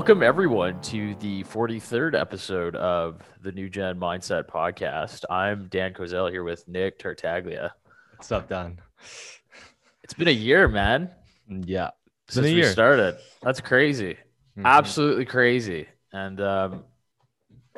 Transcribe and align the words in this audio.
Welcome, 0.00 0.22
everyone, 0.22 0.80
to 0.80 1.14
the 1.16 1.44
43rd 1.44 2.18
episode 2.18 2.74
of 2.74 3.20
the 3.42 3.52
New 3.52 3.68
Gen 3.68 4.00
Mindset 4.00 4.46
Podcast. 4.46 5.24
I'm 5.28 5.68
Dan 5.68 5.92
Kozel 5.92 6.30
here 6.30 6.42
with 6.42 6.66
Nick 6.66 6.98
Tartaglia. 6.98 7.74
What's 8.16 8.32
up, 8.32 8.48
Dan? 8.48 8.80
It's 10.02 10.14
been 10.14 10.28
a 10.28 10.30
year, 10.30 10.68
man, 10.68 11.10
Yeah. 11.46 11.90
It's 12.24 12.36
since 12.36 12.44
we 12.46 12.54
year. 12.54 12.72
started. 12.72 13.18
That's 13.42 13.60
crazy. 13.60 14.16
Mhm. 14.56 14.64
Absolutely 14.64 15.26
crazy. 15.26 15.86
And 16.14 16.40
um, 16.40 16.84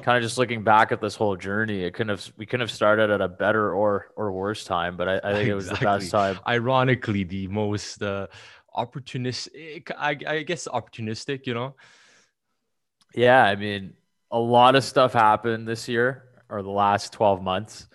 kind 0.01 0.17
of 0.17 0.23
just 0.23 0.39
looking 0.39 0.63
back 0.63 0.93
at 0.93 1.01
this 1.01 1.17
whole 1.17 1.35
journey, 1.37 1.83
it 1.83 1.93
couldn't 1.93 2.11
have 2.17 2.33
we 2.37 2.47
couldn't 2.47 2.61
have 2.61 2.71
started 2.71 3.11
at 3.11 3.21
a 3.21 3.27
better 3.27 3.75
or 3.75 4.13
or 4.15 4.31
worse 4.31 4.63
time, 4.63 4.97
but 4.97 5.09
I, 5.09 5.21
I 5.25 5.33
think 5.35 5.49
it 5.49 5.55
was 5.57 5.69
the 5.69 5.75
best 5.75 6.13
time. 6.13 6.39
Ironically, 6.47 7.25
the 7.25 7.49
most 7.49 8.01
uh, 8.01 8.29
opportunistic, 8.77 9.91
I, 9.99 10.17
I 10.25 10.43
guess 10.45 10.69
opportunistic, 10.69 11.49
you 11.49 11.55
know? 11.55 11.75
Yeah, 13.15 13.43
I 13.45 13.57
mean, 13.57 13.95
a 14.31 14.39
lot 14.39 14.75
of 14.75 14.85
stuff 14.85 15.13
happened 15.13 15.69
this 15.69 15.89
year 15.89 16.25
or 16.49 16.63
the 16.63 16.71
last 16.71 17.13
12 17.13 17.43
months. 17.43 17.87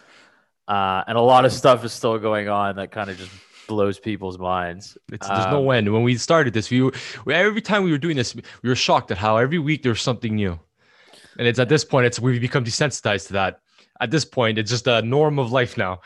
Uh, 0.68 1.04
and 1.08 1.18
a 1.18 1.22
lot 1.22 1.46
of 1.46 1.54
stuff 1.54 1.86
is 1.86 1.94
still 1.94 2.18
going 2.20 2.50
on 2.50 2.76
that 2.76 2.92
kind 2.92 3.10
of 3.10 3.18
just 3.18 3.32
blows 3.68 4.00
people's 4.00 4.38
minds. 4.38 4.98
It's, 5.12 5.28
there's 5.28 5.46
no 5.48 5.72
Um, 5.72 5.78
end. 5.78 5.94
When 5.94 6.04
we 6.04 6.18
started 6.18 6.54
this, 6.54 6.70
we, 6.70 6.82
were, 6.82 6.94
we 7.26 7.34
every 7.34 7.62
time 7.62 7.84
we 7.84 7.92
were 7.92 7.98
doing 7.98 8.18
this, 8.18 8.36
we 8.36 8.70
were 8.70 8.76
shocked 8.76 9.12
at 9.12 9.18
how 9.18 9.38
every 9.38 9.60
week 9.60 9.84
there's 9.84 10.02
something 10.02 10.36
new. 10.36 10.60
And 11.38 11.48
it's 11.48 11.60
at 11.60 11.70
this 11.70 11.86
point, 11.86 12.06
it's 12.08 12.20
we've 12.20 12.42
become 12.42 12.64
desensitized 12.64 13.28
to 13.28 13.34
that. 13.34 13.60
At 14.00 14.12
this 14.12 14.26
point, 14.26 14.58
it's 14.58 14.70
just 14.70 14.88
a 14.88 15.02
norm 15.02 15.40
of 15.40 15.52
life 15.52 15.78
now. 15.78 16.02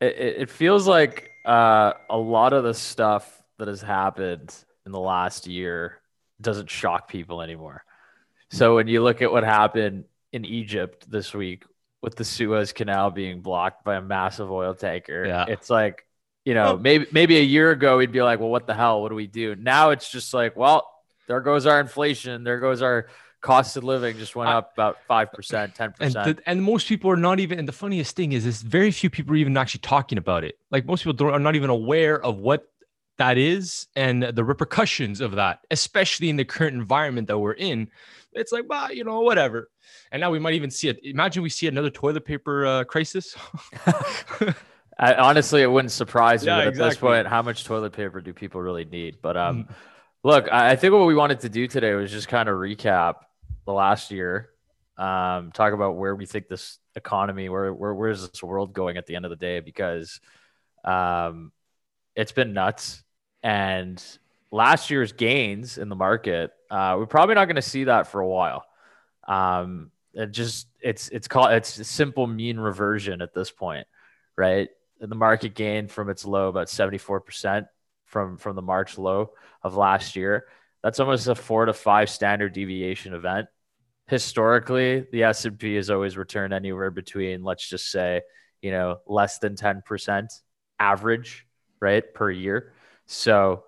It, 0.00 0.16
it 0.18 0.36
it 0.42 0.50
feels 0.50 0.86
like 0.86 1.30
uh, 1.44 1.92
a 2.10 2.16
lot 2.16 2.52
of 2.52 2.64
the 2.64 2.74
stuff 2.74 3.42
that 3.58 3.68
has 3.68 3.80
happened 3.80 4.54
in 4.86 4.92
the 4.92 5.00
last 5.00 5.46
year 5.46 6.00
doesn't 6.40 6.68
shock 6.68 7.08
people 7.08 7.40
anymore. 7.42 7.84
So 8.54 8.76
when 8.76 8.86
you 8.88 9.02
look 9.02 9.20
at 9.20 9.32
what 9.32 9.42
happened 9.44 10.04
in 10.32 10.44
Egypt 10.44 11.10
this 11.10 11.34
week 11.34 11.64
with 12.02 12.14
the 12.16 12.24
Suez 12.24 12.72
Canal 12.72 13.10
being 13.10 13.40
blocked 13.40 13.84
by 13.84 13.96
a 13.96 14.00
massive 14.00 14.50
oil 14.50 14.74
tanker, 14.74 15.24
Yeah. 15.26 15.46
it's 15.48 15.68
like, 15.70 16.06
you 16.44 16.54
know, 16.54 16.76
maybe 16.76 17.06
maybe 17.10 17.36
a 17.38 17.42
year 17.42 17.70
ago 17.70 17.96
we'd 17.98 18.12
be 18.12 18.22
like, 18.22 18.38
well, 18.38 18.50
what 18.50 18.66
the 18.66 18.74
hell? 18.74 19.02
What 19.02 19.08
do 19.08 19.14
we 19.14 19.26
do? 19.26 19.56
Now 19.56 19.90
it's 19.90 20.10
just 20.10 20.32
like, 20.34 20.56
well, 20.56 20.88
there 21.26 21.40
goes 21.40 21.66
our 21.66 21.80
inflation. 21.80 22.44
There 22.44 22.60
goes 22.60 22.80
our 22.82 23.08
cost 23.40 23.76
of 23.76 23.84
living 23.84 24.16
just 24.16 24.34
went 24.34 24.48
up 24.50 24.72
about 24.72 24.96
five 25.08 25.30
percent, 25.32 25.74
ten 25.74 25.92
And 26.00 26.14
percent. 26.14 26.36
the, 26.38 26.48
and 26.48 26.62
most 26.62 26.86
people 26.88 27.10
are 27.10 27.16
not 27.16 27.40
even. 27.40 27.58
And 27.58 27.66
the 27.68 27.72
funniest 27.72 28.14
thing 28.14 28.32
is, 28.32 28.46
is 28.46 28.62
very 28.62 28.90
few 28.90 29.10
people 29.10 29.32
are 29.34 29.36
even 29.36 29.56
actually 29.56 29.80
talking 29.80 30.16
about 30.18 30.44
it. 30.44 30.58
Like 30.70 30.86
most 30.86 31.00
people 31.02 31.12
don't, 31.14 31.32
are 31.32 31.38
not 31.38 31.56
even 31.56 31.70
aware 31.70 32.22
of 32.22 32.38
what 32.38 32.70
that 33.18 33.38
is 33.38 33.86
and 33.94 34.22
the 34.22 34.44
repercussions 34.44 35.20
of 35.20 35.32
that, 35.32 35.60
especially 35.70 36.28
in 36.30 36.36
the 36.36 36.44
current 36.44 36.74
environment 36.74 37.28
that 37.28 37.38
we're 37.38 37.52
in. 37.52 37.88
It's 38.32 38.50
like, 38.50 38.64
well, 38.68 38.92
you 38.92 39.04
know, 39.04 39.20
whatever. 39.20 39.70
And 40.10 40.20
now 40.20 40.30
we 40.30 40.38
might 40.40 40.54
even 40.54 40.70
see 40.70 40.88
it. 40.88 40.98
Imagine 41.04 41.42
we 41.42 41.48
see 41.50 41.68
another 41.68 41.90
toilet 41.90 42.24
paper 42.24 42.66
uh, 42.66 42.84
crisis. 42.84 43.36
I, 44.98 45.14
honestly, 45.14 45.62
it 45.62 45.70
wouldn't 45.70 45.92
surprise 45.92 46.42
me. 46.42 46.48
Yeah, 46.48 46.58
but 46.64 46.66
At 46.68 46.74
this 46.74 46.96
point, 46.96 47.26
how 47.26 47.42
much 47.42 47.64
toilet 47.64 47.92
paper 47.92 48.20
do 48.20 48.32
people 48.32 48.60
really 48.60 48.84
need? 48.84 49.18
But 49.22 49.36
um, 49.36 49.64
Mm. 49.64 49.74
look, 50.24 50.48
I, 50.50 50.72
I 50.72 50.76
think 50.76 50.92
what 50.92 51.06
we 51.06 51.14
wanted 51.14 51.40
to 51.40 51.48
do 51.48 51.66
today 51.68 51.94
was 51.94 52.10
just 52.10 52.28
kind 52.28 52.48
of 52.48 52.56
recap 52.56 53.14
the 53.66 53.72
last 53.72 54.10
year, 54.10 54.50
um, 54.98 55.52
talk 55.52 55.72
about 55.72 55.96
where 55.96 56.14
we 56.14 56.26
think 56.26 56.48
this 56.48 56.78
economy, 56.96 57.48
where 57.48 57.72
where 57.72 57.94
where's 57.94 58.28
this 58.28 58.42
world 58.42 58.72
going 58.72 58.96
at 58.96 59.06
the 59.06 59.14
end 59.16 59.24
of 59.24 59.30
the 59.30 59.36
day, 59.36 59.60
because 59.60 60.20
um, 60.84 61.52
it's 62.16 62.32
been 62.32 62.52
nuts, 62.52 63.02
and 63.44 64.02
last 64.50 64.90
year's 64.90 65.12
gains 65.12 65.76
in 65.76 65.90
the 65.90 65.94
market, 65.94 66.50
uh, 66.70 66.96
we're 66.98 67.06
probably 67.06 67.34
not 67.34 67.44
going 67.44 67.56
to 67.56 67.62
see 67.62 67.84
that 67.84 68.08
for 68.08 68.20
a 68.20 68.26
while. 68.26 68.64
Um, 69.28 69.90
it 70.14 70.32
just 70.32 70.66
it's 70.80 71.08
it's 71.10 71.28
called 71.28 71.52
it's 71.52 71.86
simple 71.86 72.26
mean 72.26 72.58
reversion 72.58 73.20
at 73.20 73.34
this 73.34 73.50
point, 73.50 73.86
right? 74.36 74.70
The 74.98 75.14
market 75.14 75.54
gained 75.54 75.90
from 75.90 76.08
its 76.08 76.24
low 76.24 76.48
about 76.48 76.68
74% 76.68 77.66
from 78.06 78.38
from 78.38 78.56
the 78.56 78.62
March 78.62 78.96
low 78.96 79.32
of 79.62 79.76
last 79.76 80.16
year. 80.16 80.46
That's 80.82 81.00
almost 81.00 81.26
a 81.26 81.34
4 81.34 81.66
to 81.66 81.72
5 81.72 82.10
standard 82.10 82.52
deviation 82.52 83.14
event. 83.14 83.48
Historically, 84.06 85.06
the 85.12 85.24
S&P 85.24 85.74
has 85.76 85.90
always 85.90 86.16
returned 86.16 86.52
anywhere 86.52 86.90
between 86.90 87.42
let's 87.42 87.66
just 87.68 87.90
say, 87.90 88.22
you 88.62 88.70
know, 88.70 88.98
less 89.06 89.38
than 89.38 89.56
10% 89.56 90.28
average, 90.78 91.46
right, 91.80 92.14
per 92.14 92.30
year. 92.30 92.72
So, 93.06 93.64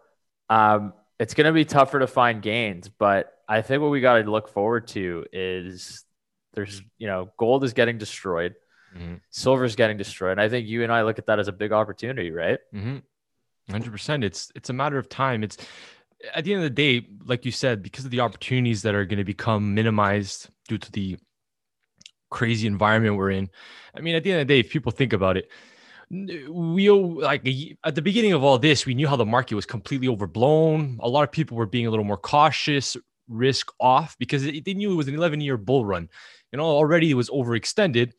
um 0.48 0.92
it's 1.18 1.32
going 1.32 1.46
to 1.46 1.52
be 1.52 1.64
tougher 1.64 1.98
to 1.98 2.06
find 2.06 2.42
gains, 2.42 2.90
but 2.90 3.32
I 3.48 3.62
think 3.62 3.80
what 3.80 3.90
we 3.90 4.02
got 4.02 4.22
to 4.22 4.30
look 4.30 4.50
forward 4.50 4.86
to 4.88 5.24
is 5.32 6.04
there's, 6.52 6.82
you 6.98 7.06
know, 7.06 7.30
gold 7.38 7.64
is 7.64 7.72
getting 7.72 7.96
destroyed 7.96 8.54
Mhm. 8.94 9.64
is 9.64 9.76
getting 9.76 9.96
destroyed. 9.96 10.32
And 10.32 10.40
I 10.40 10.48
think 10.48 10.68
you 10.68 10.82
and 10.82 10.92
I 10.92 11.02
look 11.02 11.18
at 11.18 11.26
that 11.26 11.38
as 11.38 11.48
a 11.48 11.52
big 11.52 11.72
opportunity, 11.72 12.30
right? 12.30 12.58
Mhm. 12.74 13.02
100%. 13.68 14.24
It's 14.24 14.52
it's 14.54 14.70
a 14.70 14.72
matter 14.72 14.98
of 14.98 15.08
time. 15.08 15.42
It's 15.42 15.56
at 16.34 16.44
the 16.44 16.52
end 16.52 16.62
of 16.62 16.64
the 16.64 16.70
day, 16.70 17.06
like 17.24 17.44
you 17.44 17.52
said, 17.52 17.82
because 17.82 18.04
of 18.04 18.10
the 18.10 18.20
opportunities 18.20 18.82
that 18.82 18.94
are 18.94 19.04
going 19.04 19.18
to 19.18 19.24
become 19.24 19.74
minimized 19.74 20.50
due 20.68 20.78
to 20.78 20.92
the 20.92 21.18
crazy 22.30 22.66
environment 22.66 23.16
we're 23.16 23.30
in. 23.30 23.50
I 23.94 24.00
mean, 24.00 24.14
at 24.14 24.22
the 24.24 24.32
end 24.32 24.40
of 24.40 24.48
the 24.48 24.54
day, 24.54 24.60
if 24.60 24.70
people 24.70 24.92
think 24.92 25.12
about 25.12 25.36
it, 25.36 25.50
we 26.10 26.90
like 26.90 27.46
at 27.84 27.94
the 27.94 28.02
beginning 28.02 28.32
of 28.32 28.44
all 28.44 28.58
this, 28.58 28.86
we 28.86 28.94
knew 28.94 29.08
how 29.08 29.16
the 29.16 29.26
market 29.26 29.54
was 29.54 29.66
completely 29.66 30.08
overblown. 30.08 30.98
A 31.02 31.08
lot 31.08 31.24
of 31.24 31.32
people 31.32 31.56
were 31.56 31.66
being 31.66 31.86
a 31.86 31.90
little 31.90 32.04
more 32.04 32.16
cautious, 32.16 32.96
risk 33.28 33.72
off 33.80 34.16
because 34.18 34.44
they 34.44 34.74
knew 34.74 34.92
it 34.92 34.96
was 34.96 35.08
an 35.08 35.14
11 35.14 35.40
year 35.40 35.56
bull 35.56 35.84
run. 35.84 36.08
You 36.52 36.58
know, 36.58 36.64
already 36.64 37.10
it 37.10 37.14
was 37.14 37.30
overextended. 37.30 38.12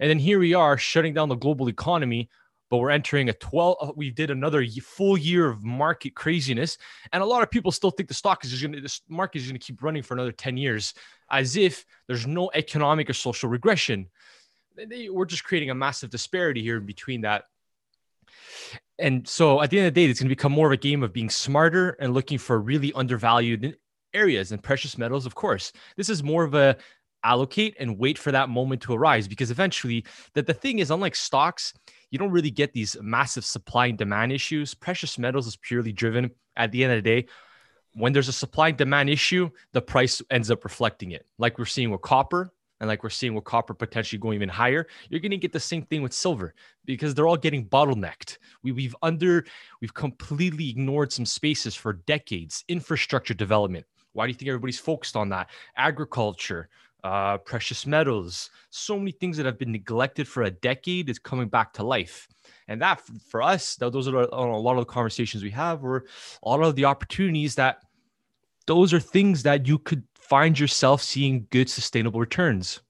And 0.00 0.10
then 0.10 0.18
here 0.18 0.38
we 0.38 0.54
are 0.54 0.78
shutting 0.78 1.14
down 1.14 1.28
the 1.28 1.34
global 1.36 1.68
economy, 1.68 2.30
but 2.70 2.78
we're 2.78 2.90
entering 2.90 3.28
a 3.28 3.32
12. 3.34 3.76
uh, 3.80 3.92
We 3.96 4.10
did 4.10 4.30
another 4.30 4.64
full 4.82 5.16
year 5.16 5.48
of 5.48 5.62
market 5.62 6.14
craziness. 6.14 6.78
And 7.12 7.22
a 7.22 7.26
lot 7.26 7.42
of 7.42 7.50
people 7.50 7.70
still 7.70 7.90
think 7.90 8.08
the 8.08 8.14
stock 8.14 8.44
is 8.44 8.50
just 8.50 8.62
going 8.62 8.72
to, 8.72 8.80
the 8.80 9.00
market 9.08 9.38
is 9.38 9.46
going 9.46 9.58
to 9.58 9.66
keep 9.66 9.82
running 9.82 10.02
for 10.02 10.14
another 10.14 10.32
10 10.32 10.56
years 10.56 10.94
as 11.30 11.56
if 11.56 11.84
there's 12.06 12.26
no 12.26 12.50
economic 12.54 13.10
or 13.10 13.14
social 13.14 13.48
regression. 13.48 14.08
We're 15.10 15.24
just 15.24 15.44
creating 15.44 15.70
a 15.70 15.74
massive 15.74 16.10
disparity 16.10 16.62
here 16.62 16.80
between 16.80 17.22
that. 17.22 17.44
And 18.98 19.26
so 19.28 19.60
at 19.62 19.70
the 19.70 19.78
end 19.78 19.88
of 19.88 19.94
the 19.94 20.00
day, 20.00 20.10
it's 20.10 20.20
going 20.20 20.28
to 20.28 20.34
become 20.34 20.52
more 20.52 20.68
of 20.68 20.72
a 20.72 20.76
game 20.76 21.02
of 21.02 21.12
being 21.12 21.30
smarter 21.30 21.96
and 22.00 22.14
looking 22.14 22.38
for 22.38 22.58
really 22.58 22.92
undervalued 22.94 23.76
areas 24.14 24.52
and 24.52 24.62
precious 24.62 24.96
metals, 24.96 25.26
of 25.26 25.34
course. 25.34 25.72
This 25.96 26.08
is 26.08 26.22
more 26.22 26.44
of 26.44 26.54
a 26.54 26.76
allocate 27.26 27.76
and 27.80 27.98
wait 27.98 28.16
for 28.16 28.30
that 28.30 28.48
moment 28.48 28.80
to 28.80 28.94
arise 28.94 29.26
because 29.26 29.50
eventually 29.50 30.04
that 30.34 30.46
the 30.46 30.54
thing 30.54 30.78
is 30.78 30.92
unlike 30.92 31.16
stocks 31.16 31.74
you 32.10 32.18
don't 32.18 32.30
really 32.30 32.52
get 32.52 32.72
these 32.72 32.96
massive 33.02 33.44
supply 33.44 33.86
and 33.86 33.98
demand 33.98 34.30
issues 34.30 34.74
precious 34.74 35.18
metals 35.18 35.46
is 35.46 35.56
purely 35.56 35.92
driven 35.92 36.30
at 36.56 36.70
the 36.70 36.84
end 36.84 36.92
of 36.92 37.02
the 37.02 37.02
day 37.02 37.26
when 37.94 38.12
there's 38.12 38.28
a 38.28 38.32
supply 38.32 38.68
and 38.68 38.76
demand 38.76 39.10
issue 39.10 39.50
the 39.72 39.82
price 39.82 40.22
ends 40.30 40.52
up 40.52 40.62
reflecting 40.62 41.10
it 41.10 41.26
like 41.36 41.58
we're 41.58 41.64
seeing 41.64 41.90
with 41.90 42.00
copper 42.00 42.52
and 42.80 42.88
like 42.88 43.02
we're 43.02 43.10
seeing 43.10 43.34
with 43.34 43.44
copper 43.44 43.74
potentially 43.74 44.18
going 44.18 44.34
even 44.34 44.48
higher 44.48 44.86
you're 45.08 45.20
going 45.20 45.30
to 45.30 45.36
get 45.36 45.52
the 45.52 45.60
same 45.60 45.82
thing 45.82 46.02
with 46.02 46.12
silver 46.12 46.54
because 46.84 47.14
they're 47.14 47.26
all 47.26 47.36
getting 47.36 47.68
bottlenecked. 47.68 48.38
We, 48.62 48.72
we've 48.72 48.96
under 49.02 49.44
we've 49.80 49.94
completely 49.94 50.70
ignored 50.70 51.12
some 51.12 51.26
spaces 51.26 51.74
for 51.74 51.94
decades. 51.94 52.64
Infrastructure 52.68 53.34
development. 53.34 53.84
Why 54.12 54.26
do 54.26 54.30
you 54.30 54.34
think 54.34 54.48
everybody's 54.48 54.78
focused 54.78 55.16
on 55.16 55.28
that? 55.30 55.50
Agriculture 55.76 56.68
uh, 57.04 57.38
precious 57.38 57.86
metals, 57.86 58.50
so 58.70 58.98
many 58.98 59.12
things 59.12 59.36
that 59.36 59.46
have 59.46 59.58
been 59.58 59.70
neglected 59.70 60.26
for 60.26 60.42
a 60.42 60.50
decade 60.50 61.08
is 61.08 61.20
coming 61.20 61.46
back 61.46 61.72
to 61.72 61.84
life. 61.84 62.26
And 62.66 62.82
that 62.82 63.00
for 63.28 63.42
us, 63.42 63.76
tho- 63.76 63.90
those 63.90 64.08
are 64.08 64.16
a 64.16 64.26
a 64.26 64.58
lot 64.58 64.72
of 64.72 64.80
the 64.80 64.92
conversations 64.92 65.44
we 65.44 65.50
have, 65.50 65.84
or 65.84 66.06
a 66.42 66.48
lot 66.48 66.62
of 66.62 66.74
the 66.74 66.84
opportunities 66.84 67.54
that 67.56 67.82
those 68.66 68.92
are 68.92 68.98
things 68.98 69.44
that 69.44 69.68
you 69.68 69.78
could 69.78 70.02
find 70.28 70.58
yourself 70.58 71.02
seeing 71.02 71.46
good 71.50 71.68
sustainable 71.70 72.20
returns. 72.20 72.80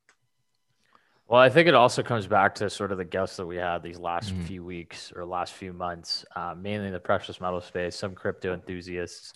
Well, 1.29 1.41
I 1.41 1.49
think 1.49 1.67
it 1.67 1.75
also 1.75 2.03
comes 2.05 2.27
back 2.27 2.55
to 2.57 2.71
sort 2.71 2.93
of 2.93 2.99
the 2.99 3.05
guests 3.05 3.37
that 3.39 3.47
we 3.47 3.57
had 3.57 3.83
these 3.83 3.99
last 3.99 4.33
Mhm. 4.33 4.45
few 4.45 4.65
weeks 4.65 5.13
or 5.15 5.25
last 5.25 5.55
few 5.55 5.73
months, 5.73 6.25
uh, 6.37 6.55
mainly 6.57 6.87
in 6.87 6.93
the 6.93 7.01
precious 7.01 7.41
metal 7.41 7.61
space, 7.61 7.97
some 7.97 8.15
crypto 8.15 8.55
enthusiasts. 8.55 9.33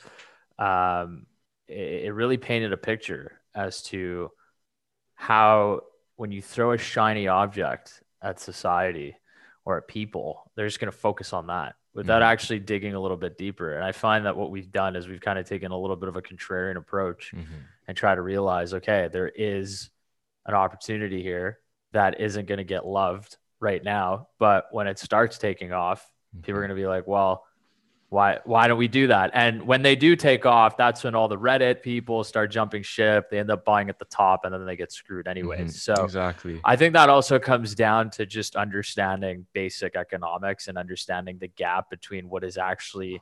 Um, 0.59 1.27
it, 1.67 2.05
it 2.05 2.13
really 2.13 2.37
painted 2.37 2.73
a 2.73 2.77
picture 2.77 3.41
as 3.55 3.83
to 3.85 4.31
how 5.15 5.83
when 6.17 6.31
you 6.31 6.41
throw 6.43 6.73
a 6.73 6.79
shiny 6.79 7.27
object 7.27 8.03
at 8.23 8.39
society 8.39 9.17
or 9.65 9.79
at 9.79 9.89
people, 9.89 10.51
they're 10.55 10.69
just 10.69 10.81
going 10.81 10.93
to 10.93 10.97
focus 10.97 11.33
on 11.33 11.49
that 11.49 11.75
without 11.93 12.23
Mhm. 12.23 12.27
actually 12.27 12.61
digging 12.61 12.95
a 12.95 13.01
little 13.01 13.17
bit 13.17 13.37
deeper. 13.37 13.75
And 13.75 13.85
I 13.85 13.91
find 13.91 14.27
that 14.27 14.37
what 14.37 14.53
we've 14.53 14.71
done 14.71 14.95
is 14.95 15.09
we've 15.09 15.21
kind 15.21 15.41
of 15.41 15.47
taken 15.49 15.73
a 15.73 15.79
little 15.79 15.97
bit 15.97 16.09
of 16.09 16.15
a 16.15 16.23
contrarian 16.23 16.77
approach 16.77 17.35
and 17.91 17.97
try 17.97 18.15
to 18.15 18.23
realize, 18.23 18.73
okay, 18.73 19.09
there 19.13 19.29
is 19.29 19.91
an 20.47 20.55
opportunity 20.55 21.25
here 21.25 21.59
that 21.91 22.21
isn't 22.21 22.47
going 22.47 22.59
to 22.59 22.65
get 22.65 22.87
loved 22.87 23.37
right 23.59 23.83
now, 23.83 24.29
but 24.39 24.67
when 24.71 24.87
it 24.87 24.97
starts 24.97 25.39
taking 25.39 25.73
off, 25.73 26.09
people 26.41 26.59
are 26.59 26.63
going 26.63 26.69
to 26.69 26.81
be 26.81 26.87
like, 26.87 27.09
well, 27.09 27.45
why 28.09 28.39
why 28.45 28.69
don't 28.69 28.79
we 28.79 28.87
do 28.87 29.09
that? 29.09 29.33
And 29.35 29.67
when 29.67 29.83
they 29.83 29.97
do 29.97 30.15
take 30.15 30.47
off 30.47 30.77
that's 30.77 31.03
when 31.03 31.17
all 31.17 31.27
the 31.27 31.39
reddit 31.39 31.83
people 31.83 32.23
start 32.23 32.53
jumping 32.53 32.85
ship. 32.85 33.29
They 33.29 33.41
end 33.41 33.51
up 33.51 33.65
buying 33.65 33.89
at 33.89 33.99
the 33.99 34.05
top 34.05 34.45
and 34.45 34.55
then 34.55 34.67
they 34.67 34.77
get 34.77 34.93
screwed 34.93 35.27
anyways. 35.27 35.77
Mm-hmm. 35.77 35.95
so 35.95 36.05
exactly. 36.05 36.61
I 36.65 36.77
think 36.77 36.93
that 36.95 37.09
also 37.09 37.41
comes 37.41 37.75
down 37.75 38.11
to 38.11 38.27
just 38.27 38.55
understanding 38.55 39.47
basic 39.53 39.97
economics 39.97 40.69
and 40.69 40.79
understanding 40.79 41.39
the 41.39 41.49
gap 41.49 41.91
between 41.91 42.29
what 42.29 42.45
is 42.45 42.57
actually 42.57 43.21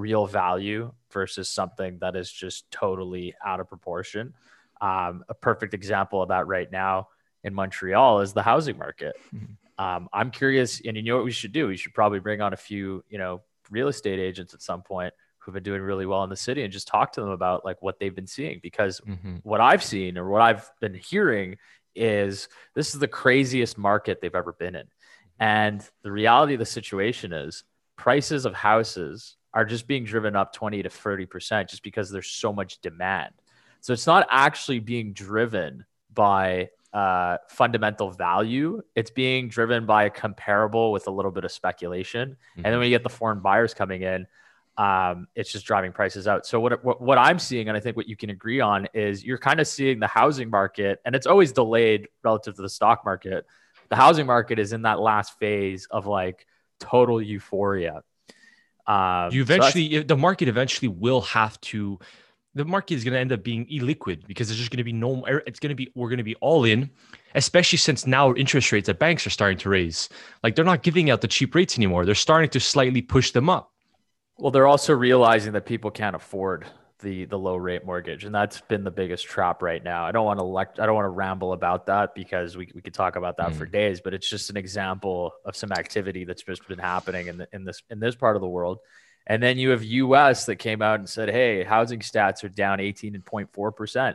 real 0.00 0.26
value 0.26 0.92
versus 1.10 1.48
something 1.48 1.98
that 2.00 2.16
is 2.16 2.30
just 2.30 2.70
totally 2.70 3.34
out 3.44 3.60
of 3.60 3.68
proportion 3.68 4.34
um, 4.80 5.24
a 5.28 5.34
perfect 5.34 5.74
example 5.74 6.22
of 6.22 6.28
that 6.28 6.46
right 6.46 6.70
now 6.72 7.08
in 7.44 7.54
montreal 7.54 8.20
is 8.20 8.32
the 8.32 8.42
housing 8.42 8.78
market 8.78 9.14
mm-hmm. 9.34 9.84
um, 9.84 10.08
i'm 10.12 10.30
curious 10.30 10.80
and 10.84 10.96
you 10.96 11.02
know 11.02 11.16
what 11.16 11.24
we 11.24 11.30
should 11.30 11.52
do 11.52 11.66
we 11.66 11.76
should 11.76 11.94
probably 11.94 12.18
bring 12.18 12.40
on 12.40 12.52
a 12.52 12.56
few 12.56 13.04
you 13.08 13.18
know 13.18 13.40
real 13.70 13.88
estate 13.88 14.18
agents 14.18 14.54
at 14.54 14.62
some 14.62 14.82
point 14.82 15.12
who've 15.40 15.54
been 15.54 15.62
doing 15.62 15.82
really 15.82 16.06
well 16.06 16.22
in 16.22 16.30
the 16.30 16.36
city 16.36 16.62
and 16.62 16.72
just 16.72 16.86
talk 16.86 17.12
to 17.12 17.20
them 17.20 17.30
about 17.30 17.64
like 17.64 17.80
what 17.80 17.98
they've 17.98 18.14
been 18.14 18.26
seeing 18.26 18.60
because 18.62 19.00
mm-hmm. 19.00 19.36
what 19.42 19.60
I've 19.60 19.82
seen 19.82 20.18
or 20.18 20.28
what 20.28 20.42
I've 20.42 20.70
been 20.80 20.94
hearing 20.94 21.56
is 21.94 22.48
this 22.74 22.94
is 22.94 23.00
the 23.00 23.08
craziest 23.08 23.78
market 23.78 24.20
they've 24.20 24.34
ever 24.34 24.52
been 24.52 24.74
in. 24.74 24.86
And 25.38 25.82
the 26.02 26.12
reality 26.12 26.54
of 26.54 26.58
the 26.58 26.66
situation 26.66 27.32
is 27.32 27.64
prices 27.96 28.44
of 28.44 28.54
houses 28.54 29.36
are 29.52 29.64
just 29.64 29.86
being 29.86 30.04
driven 30.04 30.36
up 30.36 30.52
20 30.52 30.82
to 30.82 30.88
30% 30.88 31.68
just 31.68 31.82
because 31.82 32.10
there's 32.10 32.30
so 32.30 32.52
much 32.52 32.80
demand. 32.80 33.32
So 33.80 33.92
it's 33.92 34.06
not 34.06 34.26
actually 34.30 34.78
being 34.78 35.12
driven 35.12 35.84
by 36.12 36.70
uh, 36.92 37.38
fundamental 37.48 38.10
value. 38.10 38.82
It's 38.94 39.10
being 39.10 39.48
driven 39.48 39.86
by 39.86 40.04
a 40.04 40.10
comparable 40.10 40.92
with 40.92 41.06
a 41.06 41.10
little 41.10 41.30
bit 41.30 41.44
of 41.44 41.52
speculation. 41.52 42.30
Mm-hmm. 42.30 42.58
And 42.58 42.66
then 42.66 42.78
when 42.78 42.88
you 42.88 42.94
get 42.94 43.02
the 43.02 43.10
foreign 43.10 43.40
buyers 43.40 43.74
coming 43.74 44.02
in, 44.02 44.26
um, 44.76 45.26
it's 45.34 45.52
just 45.52 45.66
driving 45.66 45.92
prices 45.92 46.26
out. 46.26 46.46
So 46.46 46.58
what, 46.58 46.82
what, 46.84 47.00
what 47.00 47.18
I'm 47.18 47.38
seeing, 47.38 47.68
and 47.68 47.76
I 47.76 47.80
think 47.80 47.96
what 47.96 48.08
you 48.08 48.16
can 48.16 48.30
agree 48.30 48.60
on, 48.60 48.88
is 48.94 49.24
you're 49.24 49.38
kind 49.38 49.60
of 49.60 49.66
seeing 49.66 50.00
the 50.00 50.06
housing 50.06 50.48
market, 50.48 51.00
and 51.04 51.14
it's 51.14 51.26
always 51.26 51.52
delayed 51.52 52.08
relative 52.22 52.56
to 52.56 52.62
the 52.62 52.68
stock 52.68 53.04
market. 53.04 53.46
The 53.90 53.96
housing 53.96 54.26
market 54.26 54.58
is 54.58 54.72
in 54.72 54.82
that 54.82 55.00
last 55.00 55.38
phase 55.38 55.86
of 55.90 56.06
like 56.06 56.46
total 56.78 57.20
euphoria. 57.20 58.02
Um, 58.90 59.32
you 59.32 59.42
eventually, 59.42 59.92
so 59.92 60.02
the 60.02 60.16
market 60.16 60.48
eventually 60.48 60.88
will 60.88 61.20
have 61.20 61.60
to 61.60 62.00
the 62.54 62.64
market 62.64 62.94
is 62.94 63.04
going 63.04 63.12
to 63.12 63.20
end 63.20 63.30
up 63.30 63.44
being 63.44 63.64
illiquid 63.66 64.26
because 64.26 64.48
there's 64.48 64.58
just 64.58 64.72
going 64.72 64.78
to 64.78 64.84
be 64.84 64.92
no 64.92 65.24
er, 65.28 65.44
it's 65.46 65.60
going 65.60 65.68
to 65.68 65.76
be 65.76 65.92
we're 65.94 66.08
going 66.08 66.18
to 66.18 66.24
be 66.24 66.34
all 66.36 66.64
in 66.64 66.90
especially 67.36 67.78
since 67.78 68.04
now 68.04 68.34
interest 68.34 68.72
rates 68.72 68.88
at 68.88 68.98
banks 68.98 69.24
are 69.24 69.30
starting 69.30 69.58
to 69.58 69.68
raise. 69.68 70.08
Like 70.42 70.56
they're 70.56 70.64
not 70.64 70.82
giving 70.82 71.08
out 71.08 71.20
the 71.20 71.28
cheap 71.28 71.54
rates 71.54 71.78
anymore. 71.78 72.04
They're 72.04 72.16
starting 72.16 72.50
to 72.50 72.58
slightly 72.58 73.00
push 73.00 73.30
them 73.30 73.48
up. 73.48 73.70
Well 74.38 74.50
they're 74.50 74.66
also 74.66 74.92
realizing 74.92 75.52
that 75.52 75.66
people 75.66 75.92
can't 75.92 76.16
afford 76.16 76.66
the 77.00 77.24
the 77.26 77.38
low 77.38 77.56
rate 77.56 77.84
mortgage 77.84 78.24
and 78.24 78.34
that's 78.34 78.60
been 78.62 78.84
the 78.84 78.90
biggest 78.90 79.24
trap 79.24 79.62
right 79.62 79.82
now 79.82 80.04
i 80.04 80.12
don't 80.12 80.24
want 80.24 80.38
to 80.38 80.44
elect 80.44 80.78
i 80.80 80.86
don't 80.86 80.94
want 80.94 81.04
to 81.04 81.10
ramble 81.10 81.52
about 81.52 81.86
that 81.86 82.14
because 82.14 82.56
we, 82.56 82.70
we 82.74 82.80
could 82.80 82.94
talk 82.94 83.16
about 83.16 83.36
that 83.36 83.50
mm. 83.50 83.56
for 83.56 83.66
days 83.66 84.00
but 84.00 84.14
it's 84.14 84.28
just 84.28 84.50
an 84.50 84.56
example 84.56 85.32
of 85.44 85.56
some 85.56 85.72
activity 85.72 86.24
that's 86.24 86.42
just 86.42 86.66
been 86.68 86.78
happening 86.78 87.26
in, 87.28 87.38
the, 87.38 87.48
in 87.52 87.64
this 87.64 87.82
in 87.90 88.00
this 88.00 88.14
part 88.14 88.36
of 88.36 88.42
the 88.42 88.48
world 88.48 88.78
and 89.26 89.42
then 89.42 89.58
you 89.58 89.70
have 89.70 89.84
US 89.84 90.46
that 90.46 90.56
came 90.56 90.82
out 90.82 90.98
and 90.98 91.08
said, 91.08 91.30
hey, 91.30 91.62
housing 91.62 92.00
stats 92.00 92.42
are 92.44 92.48
down 92.48 92.78
18.4%, 92.78 94.14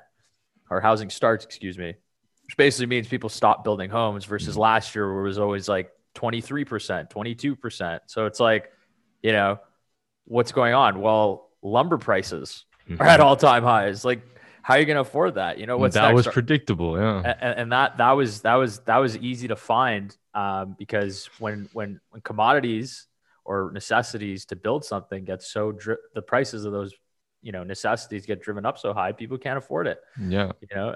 or 0.69 0.81
housing 0.81 1.09
starts, 1.09 1.45
excuse 1.45 1.77
me, 1.77 1.95
which 2.43 2.57
basically 2.57 2.87
means 2.87 3.07
people 3.07 3.29
stopped 3.29 3.63
building 3.63 3.89
homes 3.89 4.25
versus 4.25 4.55
mm-hmm. 4.55 4.61
last 4.61 4.95
year 4.95 5.11
where 5.13 5.23
it 5.23 5.27
was 5.27 5.39
always 5.39 5.69
like 5.69 5.91
23%, 6.15 7.09
22%. 7.09 7.99
So 8.07 8.25
it's 8.25 8.39
like, 8.39 8.71
you 9.21 9.31
know, 9.31 9.59
what's 10.25 10.51
going 10.51 10.73
on? 10.73 10.99
Well, 10.99 11.49
lumber 11.61 11.97
prices 11.97 12.65
mm-hmm. 12.89 13.01
are 13.01 13.07
at 13.07 13.19
all 13.19 13.35
time 13.35 13.63
highs. 13.63 14.05
Like, 14.05 14.21
how 14.61 14.75
are 14.75 14.79
you 14.79 14.85
going 14.85 14.95
to 14.95 15.01
afford 15.01 15.35
that? 15.35 15.59
You 15.59 15.67
know, 15.67 15.77
what's 15.77 15.95
that 15.95 16.13
was 16.13 16.27
predictable. 16.27 16.97
Yeah. 16.97 17.35
And, 17.39 17.59
and, 17.59 17.71
that, 17.71 17.97
that 17.97 18.11
was, 18.11 18.41
that 18.41 18.55
was, 18.55 18.79
that 18.79 18.97
was 18.97 19.15
easy 19.17 19.47
to 19.49 19.55
find 19.55 20.15
um, 20.33 20.75
because 20.77 21.29
when, 21.39 21.69
when, 21.73 21.99
when 22.09 22.21
commodities 22.21 23.07
or 23.45 23.71
necessities 23.73 24.45
to 24.45 24.55
build 24.55 24.83
something 24.83 25.23
get 25.23 25.41
so 25.41 25.71
dri- 25.71 25.95
the 26.13 26.21
prices 26.21 26.65
of 26.65 26.73
those 26.73 26.93
you 27.41 27.51
know 27.51 27.63
necessities 27.63 28.25
get 28.25 28.41
driven 28.41 28.65
up 28.65 28.77
so 28.77 28.93
high 28.93 29.11
people 29.11 29.37
can't 29.37 29.57
afford 29.57 29.87
it 29.87 29.99
yeah 30.19 30.51
you 30.59 30.67
know 30.75 30.95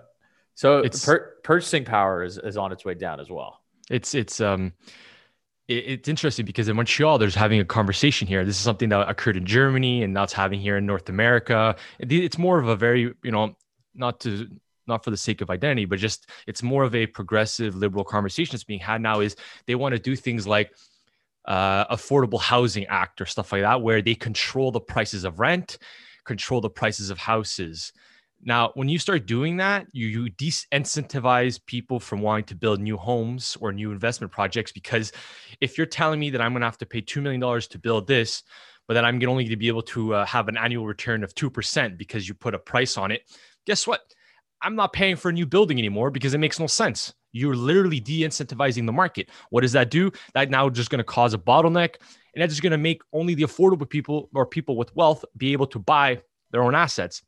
so 0.55 0.79
it's 0.79 1.05
per- 1.05 1.35
purchasing 1.43 1.85
power 1.85 2.23
is, 2.23 2.37
is 2.37 2.57
on 2.57 2.71
its 2.71 2.83
way 2.83 2.95
down 2.95 3.19
as 3.19 3.29
well 3.29 3.61
it's 3.89 4.15
it's 4.15 4.41
um 4.41 4.73
it's 5.69 6.09
interesting 6.09 6.45
because 6.45 6.67
in 6.67 6.75
montreal 6.75 7.17
there's 7.17 7.35
having 7.35 7.59
a 7.59 7.65
conversation 7.65 8.27
here 8.27 8.43
this 8.43 8.55
is 8.55 8.61
something 8.61 8.89
that 8.89 9.07
occurred 9.07 9.37
in 9.37 9.45
germany 9.45 10.03
and 10.03 10.13
now 10.13 10.23
it's 10.23 10.33
having 10.33 10.59
here 10.59 10.77
in 10.77 10.85
north 10.85 11.09
america 11.09 11.75
it's 11.99 12.37
more 12.37 12.59
of 12.59 12.67
a 12.67 12.75
very 12.75 13.13
you 13.23 13.31
know 13.31 13.55
not 13.93 14.19
to 14.19 14.47
not 14.87 15.03
for 15.03 15.11
the 15.11 15.17
sake 15.17 15.41
of 15.41 15.49
identity 15.49 15.85
but 15.85 15.99
just 15.99 16.27
it's 16.47 16.63
more 16.63 16.83
of 16.83 16.95
a 16.95 17.05
progressive 17.05 17.75
liberal 17.75 18.03
conversation 18.03 18.53
that's 18.53 18.63
being 18.63 18.79
had 18.79 19.01
now 19.01 19.19
is 19.19 19.35
they 19.67 19.75
want 19.75 19.93
to 19.93 19.99
do 19.99 20.15
things 20.15 20.47
like 20.47 20.71
uh, 21.49 21.85
Affordable 21.93 22.39
Housing 22.39 22.85
Act 22.85 23.19
or 23.19 23.25
stuff 23.25 23.51
like 23.51 23.63
that, 23.63 23.81
where 23.81 24.01
they 24.01 24.15
control 24.15 24.71
the 24.71 24.79
prices 24.79 25.23
of 25.23 25.39
rent, 25.39 25.79
control 26.23 26.61
the 26.61 26.69
prices 26.69 27.09
of 27.09 27.17
houses. 27.17 27.91
Now, 28.41 28.71
when 28.75 28.87
you 28.87 28.97
start 28.99 29.25
doing 29.25 29.57
that, 29.57 29.87
you, 29.91 30.07
you 30.07 30.31
disincentivize 30.31 31.59
people 31.65 31.99
from 31.99 32.21
wanting 32.21 32.45
to 32.45 32.55
build 32.55 32.79
new 32.79 32.95
homes 32.95 33.57
or 33.59 33.73
new 33.73 33.91
investment 33.91 34.31
projects 34.31 34.71
because 34.71 35.11
if 35.59 35.77
you're 35.77 35.87
telling 35.87 36.19
me 36.19 36.29
that 36.29 36.41
I'm 36.41 36.53
going 36.53 36.61
to 36.61 36.67
have 36.67 36.77
to 36.77 36.85
pay 36.85 37.01
$2 37.01 37.21
million 37.21 37.61
to 37.61 37.79
build 37.79 38.07
this, 38.07 38.43
but 38.87 38.93
then 38.93 39.03
I'm 39.03 39.15
only 39.15 39.43
going 39.43 39.49
to 39.49 39.55
be 39.57 39.67
able 39.67 39.81
to 39.83 40.15
uh, 40.15 40.25
have 40.25 40.47
an 40.47 40.57
annual 40.57 40.87
return 40.87 41.23
of 41.23 41.35
2% 41.35 41.97
because 41.97 42.27
you 42.27 42.33
put 42.33 42.55
a 42.55 42.59
price 42.59 42.97
on 42.97 43.11
it, 43.11 43.23
guess 43.67 43.85
what? 43.85 44.01
I'm 44.61 44.75
not 44.75 44.93
paying 44.93 45.15
for 45.15 45.29
a 45.29 45.33
new 45.33 45.45
building 45.45 45.77
anymore 45.77 46.09
because 46.09 46.33
it 46.33 46.39
makes 46.39 46.59
no 46.59 46.67
sense. 46.67 47.13
You're 47.31 47.55
literally 47.55 47.99
de 47.99 48.21
incentivizing 48.21 48.85
the 48.85 48.91
market. 48.91 49.29
What 49.51 49.61
does 49.61 49.73
that 49.73 49.91
do? 49.91 50.11
That 50.33 50.49
now 50.49 50.69
just 50.69 50.89
going 50.89 50.99
to 50.99 51.03
cause 51.03 51.33
a 51.33 51.37
bottleneck. 51.37 51.95
And 52.33 52.41
that's 52.41 52.53
just 52.53 52.61
going 52.61 52.71
to 52.71 52.77
make 52.77 53.01
only 53.13 53.35
the 53.35 53.43
affordable 53.43 53.87
people 53.87 54.29
or 54.33 54.45
people 54.45 54.75
with 54.75 54.95
wealth 54.95 55.23
be 55.37 55.53
able 55.53 55.67
to 55.67 55.79
buy 55.79 56.21
their 56.51 56.63
own 56.63 56.75
assets. 56.75 57.21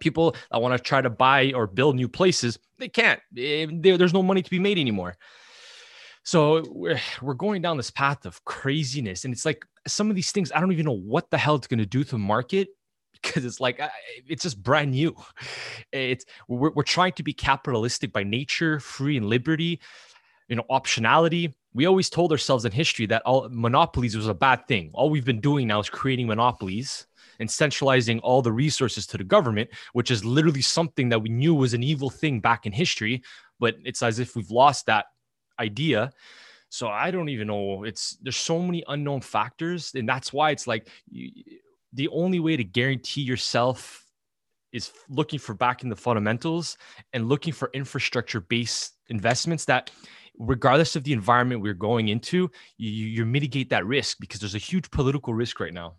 People 0.00 0.36
that 0.50 0.60
want 0.60 0.76
to 0.76 0.82
try 0.82 1.00
to 1.00 1.10
buy 1.10 1.52
or 1.54 1.66
build 1.66 1.96
new 1.96 2.08
places, 2.08 2.58
they 2.78 2.88
can't. 2.88 3.20
There's 3.32 4.12
no 4.12 4.22
money 4.22 4.42
to 4.42 4.50
be 4.50 4.58
made 4.58 4.78
anymore. 4.78 5.16
So 6.24 6.62
we're, 6.68 7.00
we're 7.22 7.34
going 7.34 7.62
down 7.62 7.78
this 7.78 7.90
path 7.90 8.26
of 8.26 8.44
craziness. 8.44 9.24
And 9.24 9.32
it's 9.32 9.46
like 9.46 9.64
some 9.86 10.10
of 10.10 10.16
these 10.16 10.30
things, 10.30 10.52
I 10.54 10.60
don't 10.60 10.72
even 10.72 10.84
know 10.84 10.92
what 10.92 11.30
the 11.30 11.38
hell 11.38 11.54
it's 11.54 11.66
going 11.66 11.78
to 11.78 11.86
do 11.86 12.04
to 12.04 12.10
the 12.10 12.18
market 12.18 12.68
because 13.22 13.44
it's 13.44 13.60
like 13.60 13.80
it's 14.26 14.42
just 14.42 14.62
brand 14.62 14.92
new. 14.92 15.16
It's 15.92 16.24
we're, 16.48 16.70
we're 16.70 16.82
trying 16.82 17.12
to 17.12 17.22
be 17.22 17.32
capitalistic 17.32 18.12
by 18.12 18.24
nature, 18.24 18.78
free 18.80 19.16
and 19.16 19.26
liberty, 19.26 19.80
you 20.48 20.56
know, 20.56 20.64
optionality. 20.70 21.54
We 21.78 21.86
always 21.86 22.10
told 22.10 22.32
ourselves 22.32 22.64
in 22.64 22.72
history 22.72 23.06
that 23.06 23.22
all 23.22 23.48
monopolies 23.52 24.16
was 24.16 24.26
a 24.26 24.34
bad 24.34 24.66
thing. 24.66 24.90
All 24.94 25.10
we've 25.10 25.24
been 25.24 25.40
doing 25.40 25.68
now 25.68 25.78
is 25.78 25.88
creating 25.88 26.26
monopolies 26.26 27.06
and 27.38 27.48
centralizing 27.48 28.18
all 28.18 28.42
the 28.42 28.50
resources 28.50 29.06
to 29.06 29.16
the 29.16 29.22
government, 29.22 29.70
which 29.92 30.10
is 30.10 30.24
literally 30.24 30.60
something 30.60 31.08
that 31.10 31.20
we 31.20 31.28
knew 31.28 31.54
was 31.54 31.74
an 31.74 31.84
evil 31.84 32.10
thing 32.10 32.40
back 32.40 32.66
in 32.66 32.72
history. 32.72 33.22
But 33.60 33.76
it's 33.84 34.02
as 34.02 34.18
if 34.18 34.34
we've 34.34 34.50
lost 34.50 34.86
that 34.86 35.04
idea. 35.60 36.10
So 36.68 36.88
I 36.88 37.12
don't 37.12 37.28
even 37.28 37.46
know. 37.46 37.84
It's 37.84 38.18
there's 38.22 38.34
so 38.34 38.58
many 38.58 38.82
unknown 38.88 39.20
factors, 39.20 39.92
and 39.94 40.08
that's 40.08 40.32
why 40.32 40.50
it's 40.50 40.66
like 40.66 40.88
the 41.92 42.08
only 42.08 42.40
way 42.40 42.56
to 42.56 42.64
guarantee 42.64 43.22
yourself 43.22 44.04
is 44.72 44.90
looking 45.08 45.38
for 45.38 45.54
back 45.54 45.84
in 45.84 45.90
the 45.90 45.96
fundamentals 45.96 46.76
and 47.12 47.28
looking 47.28 47.52
for 47.52 47.70
infrastructure 47.72 48.40
based 48.40 48.94
investments 49.10 49.64
that 49.66 49.92
regardless 50.38 50.96
of 50.96 51.04
the 51.04 51.12
environment 51.12 51.60
we're 51.60 51.74
going 51.74 52.08
into 52.08 52.50
you, 52.76 52.90
you 52.90 53.26
mitigate 53.26 53.70
that 53.70 53.84
risk 53.86 54.18
because 54.20 54.40
there's 54.40 54.54
a 54.54 54.58
huge 54.58 54.90
political 54.90 55.34
risk 55.34 55.60
right 55.60 55.74
now 55.74 55.94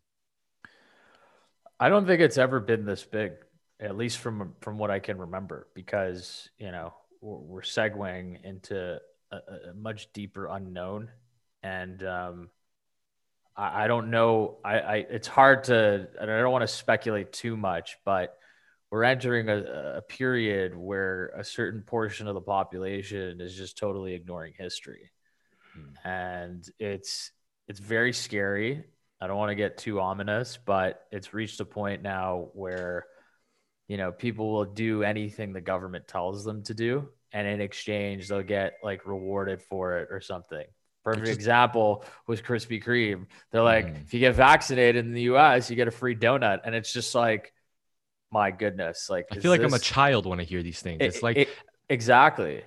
i 1.79 1.89
don't 1.89 2.05
think 2.05 2.22
it's 2.22 2.38
ever 2.38 2.60
been 2.60 2.86
this 2.86 3.03
big 3.03 3.34
at 3.79 3.98
least 3.98 4.17
from 4.17 4.53
from 4.62 4.77
what 4.77 4.89
i 4.89 5.00
can 5.00 5.17
remember 5.17 5.67
because 5.74 6.50
you 6.58 6.72
know 6.72 6.93
we're, 7.22 7.38
we're 7.38 7.62
segueing 7.62 8.43
into 8.43 9.00
a, 9.31 9.36
a, 9.36 9.74
much 9.74 10.12
deeper 10.13 10.48
unknown 10.48 11.10
and 11.63 12.03
um, 12.03 12.50
I, 13.55 13.84
I 13.84 13.88
don't 13.88 14.10
know. 14.10 14.58
I, 14.63 14.79
I 14.79 14.96
it's 15.10 15.27
hard 15.27 15.65
to. 15.65 16.08
I 16.19 16.25
don't 16.25 16.51
want 16.51 16.63
to 16.63 16.67
speculate 16.67 17.34
too 17.34 17.58
much, 17.58 17.98
but 18.05 18.38
we're 18.91 19.03
entering 19.03 19.50
a, 19.50 19.98
a 19.98 20.01
period 20.01 20.75
where 20.75 21.27
a 21.38 21.43
certain 21.43 21.81
portion 21.81 22.27
of 22.27 22.34
the 22.34 22.41
population 22.41 23.39
is 23.41 23.55
just 23.55 23.77
totally 23.77 24.13
ignoring 24.13 24.53
history, 24.58 25.12
hmm. 25.74 26.08
and 26.08 26.67
it's 26.79 27.31
it's 27.67 27.79
very 27.79 28.13
scary. 28.13 28.84
I 29.22 29.27
don't 29.27 29.38
want 29.38 29.50
to 29.50 29.55
get 29.55 29.77
too 29.77 30.00
ominous, 30.00 30.58
but 30.65 31.05
it's 31.12 31.34
reached 31.34 31.60
a 31.60 31.65
point 31.65 32.01
now 32.01 32.50
where 32.53 33.05
you 33.88 33.98
know 33.98 34.12
people 34.12 34.51
will 34.51 34.65
do 34.65 35.03
anything 35.03 35.53
the 35.53 35.62
government 35.62 36.08
tells 36.08 36.43
them 36.43 36.63
to 36.63 36.74
do 36.74 37.10
and 37.31 37.48
in 37.48 37.62
exchange 37.62 38.27
they'll 38.27 38.41
get 38.41 38.74
like 38.84 39.05
rewarded 39.05 39.62
for 39.62 39.98
it 39.98 40.08
or 40.12 40.22
something 40.22 40.65
Perfect 41.03 41.27
just, 41.27 41.38
example 41.38 42.03
was 42.27 42.41
Krispy 42.41 42.84
Kreme. 42.84 43.27
They're 43.51 43.63
like, 43.63 43.88
mm. 43.88 44.03
if 44.03 44.13
you 44.13 44.19
get 44.19 44.36
vaccinated 44.36 45.05
in 45.05 45.13
the 45.13 45.34
US, 45.34 45.69
you 45.69 45.75
get 45.75 45.88
a 45.88 45.91
free 45.91 46.15
donut. 46.15 46.60
And 46.65 46.75
it's 46.75 46.91
just 46.91 47.15
like, 47.15 47.53
my 48.31 48.51
goodness. 48.51 49.09
Like, 49.09 49.27
I 49.31 49.36
feel 49.36 49.51
like 49.51 49.62
this... 49.62 49.71
I'm 49.71 49.75
a 49.75 49.79
child 49.79 50.25
when 50.25 50.39
I 50.39 50.43
hear 50.43 50.63
these 50.63 50.81
things. 50.81 50.98
It's 51.01 51.24
like, 51.24 51.38
it, 51.38 51.50
exactly. 51.89 52.63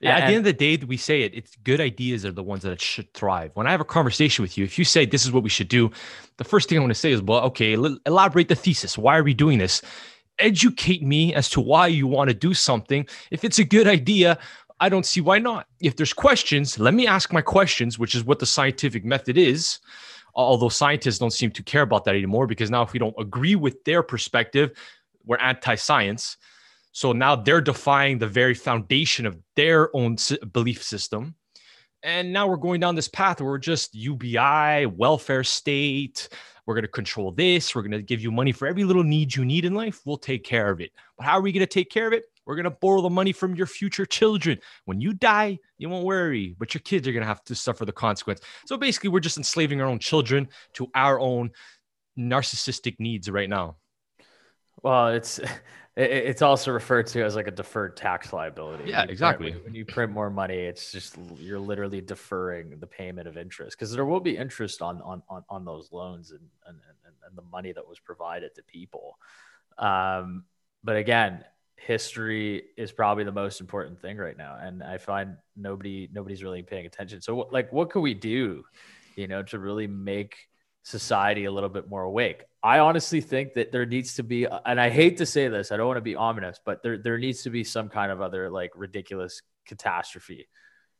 Yeah, 0.00 0.16
at 0.16 0.26
the 0.28 0.34
end 0.34 0.36
of 0.38 0.44
the 0.44 0.52
day, 0.52 0.76
we 0.84 0.98
say 0.98 1.22
it. 1.22 1.34
It's 1.34 1.56
good 1.56 1.80
ideas 1.80 2.26
are 2.26 2.32
the 2.32 2.42
ones 2.42 2.62
that 2.64 2.82
should 2.82 3.12
thrive. 3.14 3.52
When 3.54 3.66
I 3.66 3.70
have 3.70 3.80
a 3.80 3.84
conversation 3.84 4.42
with 4.42 4.58
you, 4.58 4.64
if 4.64 4.78
you 4.78 4.84
say 4.84 5.06
this 5.06 5.24
is 5.24 5.32
what 5.32 5.42
we 5.42 5.48
should 5.48 5.68
do, 5.68 5.90
the 6.36 6.44
first 6.44 6.68
thing 6.68 6.76
I 6.76 6.80
want 6.82 6.90
to 6.90 6.94
say 6.94 7.12
is, 7.12 7.22
well, 7.22 7.40
okay, 7.44 7.72
elaborate 7.72 8.48
the 8.48 8.54
thesis. 8.54 8.98
Why 8.98 9.16
are 9.16 9.22
we 9.22 9.32
doing 9.32 9.56
this? 9.56 9.80
Educate 10.38 11.02
me 11.02 11.32
as 11.32 11.48
to 11.48 11.62
why 11.62 11.86
you 11.86 12.06
want 12.06 12.28
to 12.28 12.34
do 12.34 12.52
something. 12.52 13.06
If 13.30 13.42
it's 13.42 13.58
a 13.58 13.64
good 13.64 13.88
idea, 13.88 14.38
I 14.80 14.90
don't 14.90 15.06
see 15.06 15.22
why 15.22 15.38
not. 15.38 15.66
If 15.80 15.96
there's 15.96 16.12
questions, 16.12 16.78
let 16.78 16.92
me 16.92 17.06
ask 17.06 17.32
my 17.32 17.40
questions, 17.40 17.98
which 17.98 18.14
is 18.14 18.22
what 18.22 18.38
the 18.38 18.44
scientific 18.44 19.02
method 19.02 19.38
is. 19.38 19.78
Although 20.34 20.68
scientists 20.68 21.18
don't 21.18 21.32
seem 21.32 21.50
to 21.52 21.62
care 21.62 21.80
about 21.80 22.04
that 22.04 22.14
anymore 22.14 22.46
because 22.46 22.70
now 22.70 22.82
if 22.82 22.92
we 22.92 22.98
don't 22.98 23.14
agree 23.18 23.54
with 23.54 23.82
their 23.84 24.02
perspective, 24.02 24.72
we're 25.26 25.36
anti-science. 25.38 26.36
So 26.92 27.12
now 27.12 27.36
they're 27.36 27.60
defying 27.60 28.18
the 28.18 28.26
very 28.26 28.54
foundation 28.54 29.26
of 29.26 29.36
their 29.54 29.94
own 29.94 30.16
belief 30.52 30.82
system. 30.82 31.34
And 32.02 32.32
now 32.32 32.46
we're 32.46 32.56
going 32.56 32.80
down 32.80 32.94
this 32.94 33.08
path 33.08 33.40
where 33.40 33.50
we're 33.50 33.58
just 33.58 33.94
UBI, 33.94 34.86
welfare 34.86 35.44
state. 35.44 36.28
We're 36.64 36.74
going 36.74 36.82
to 36.82 36.88
control 36.88 37.32
this. 37.32 37.74
We're 37.74 37.82
going 37.82 37.92
to 37.92 38.02
give 38.02 38.20
you 38.20 38.30
money 38.30 38.52
for 38.52 38.66
every 38.66 38.84
little 38.84 39.04
need 39.04 39.34
you 39.34 39.44
need 39.44 39.64
in 39.64 39.74
life. 39.74 40.00
We'll 40.04 40.16
take 40.16 40.42
care 40.42 40.70
of 40.70 40.80
it. 40.80 40.92
But 41.16 41.26
how 41.26 41.38
are 41.38 41.42
we 41.42 41.52
going 41.52 41.60
to 41.60 41.66
take 41.66 41.90
care 41.90 42.06
of 42.06 42.12
it? 42.12 42.24
We're 42.44 42.54
going 42.54 42.64
to 42.64 42.70
borrow 42.70 43.02
the 43.02 43.10
money 43.10 43.32
from 43.32 43.54
your 43.56 43.66
future 43.66 44.06
children. 44.06 44.58
When 44.84 45.00
you 45.00 45.12
die, 45.12 45.58
you 45.78 45.88
won't 45.88 46.04
worry, 46.04 46.54
but 46.58 46.74
your 46.74 46.80
kids 46.80 47.06
are 47.06 47.12
going 47.12 47.22
to 47.22 47.28
have 47.28 47.44
to 47.44 47.54
suffer 47.54 47.84
the 47.84 47.92
consequence. 47.92 48.40
So 48.66 48.76
basically, 48.76 49.10
we're 49.10 49.20
just 49.20 49.36
enslaving 49.36 49.80
our 49.80 49.88
own 49.88 49.98
children 49.98 50.48
to 50.74 50.88
our 50.94 51.18
own 51.18 51.50
narcissistic 52.18 52.96
needs 53.00 53.28
right 53.28 53.50
now. 53.50 53.76
Well, 54.82 55.08
it's 55.08 55.40
it's 55.96 56.42
also 56.42 56.72
referred 56.72 57.06
to 57.08 57.24
as 57.24 57.36
like 57.36 57.46
a 57.46 57.50
deferred 57.50 57.96
tax 57.96 58.32
liability. 58.32 58.90
Yeah, 58.90 59.04
exactly. 59.08 59.52
Print, 59.52 59.64
when 59.64 59.74
you 59.74 59.84
print 59.84 60.12
more 60.12 60.30
money, 60.30 60.56
it's 60.56 60.92
just 60.92 61.16
you're 61.38 61.58
literally 61.58 62.00
deferring 62.00 62.78
the 62.78 62.86
payment 62.86 63.26
of 63.28 63.36
interest 63.36 63.76
because 63.78 63.92
there 63.92 64.04
will 64.04 64.20
be 64.20 64.36
interest 64.36 64.82
on 64.82 65.00
on 65.02 65.22
on, 65.28 65.44
on 65.48 65.64
those 65.64 65.90
loans 65.92 66.30
and, 66.30 66.40
and 66.66 66.78
and 67.06 67.14
and 67.26 67.36
the 67.36 67.50
money 67.50 67.72
that 67.72 67.86
was 67.86 67.98
provided 67.98 68.54
to 68.54 68.62
people. 68.62 69.18
Um, 69.78 70.44
but 70.84 70.96
again, 70.96 71.44
history 71.76 72.64
is 72.76 72.90
probably 72.90 73.24
the 73.24 73.32
most 73.32 73.60
important 73.60 74.00
thing 74.00 74.16
right 74.16 74.36
now 74.36 74.56
and 74.60 74.82
i 74.82 74.96
find 74.96 75.36
nobody 75.56 76.08
nobody's 76.12 76.42
really 76.42 76.62
paying 76.62 76.86
attention 76.86 77.20
so 77.20 77.46
like 77.52 77.70
what 77.72 77.90
could 77.90 78.00
we 78.00 78.14
do 78.14 78.64
you 79.14 79.28
know 79.28 79.42
to 79.42 79.58
really 79.58 79.86
make 79.86 80.48
society 80.86 81.46
a 81.46 81.50
little 81.50 81.68
bit 81.68 81.88
more 81.88 82.04
awake 82.04 82.44
i 82.62 82.78
honestly 82.78 83.20
think 83.20 83.54
that 83.54 83.72
there 83.72 83.84
needs 83.84 84.14
to 84.14 84.22
be 84.22 84.46
and 84.64 84.80
i 84.80 84.88
hate 84.88 85.16
to 85.16 85.26
say 85.26 85.48
this 85.48 85.72
i 85.72 85.76
don't 85.76 85.88
want 85.88 85.96
to 85.96 86.00
be 86.00 86.14
ominous 86.14 86.60
but 86.64 86.80
there, 86.84 86.96
there 86.96 87.18
needs 87.18 87.42
to 87.42 87.50
be 87.50 87.64
some 87.64 87.88
kind 87.88 88.12
of 88.12 88.20
other 88.20 88.48
like 88.48 88.70
ridiculous 88.76 89.42
catastrophe 89.66 90.46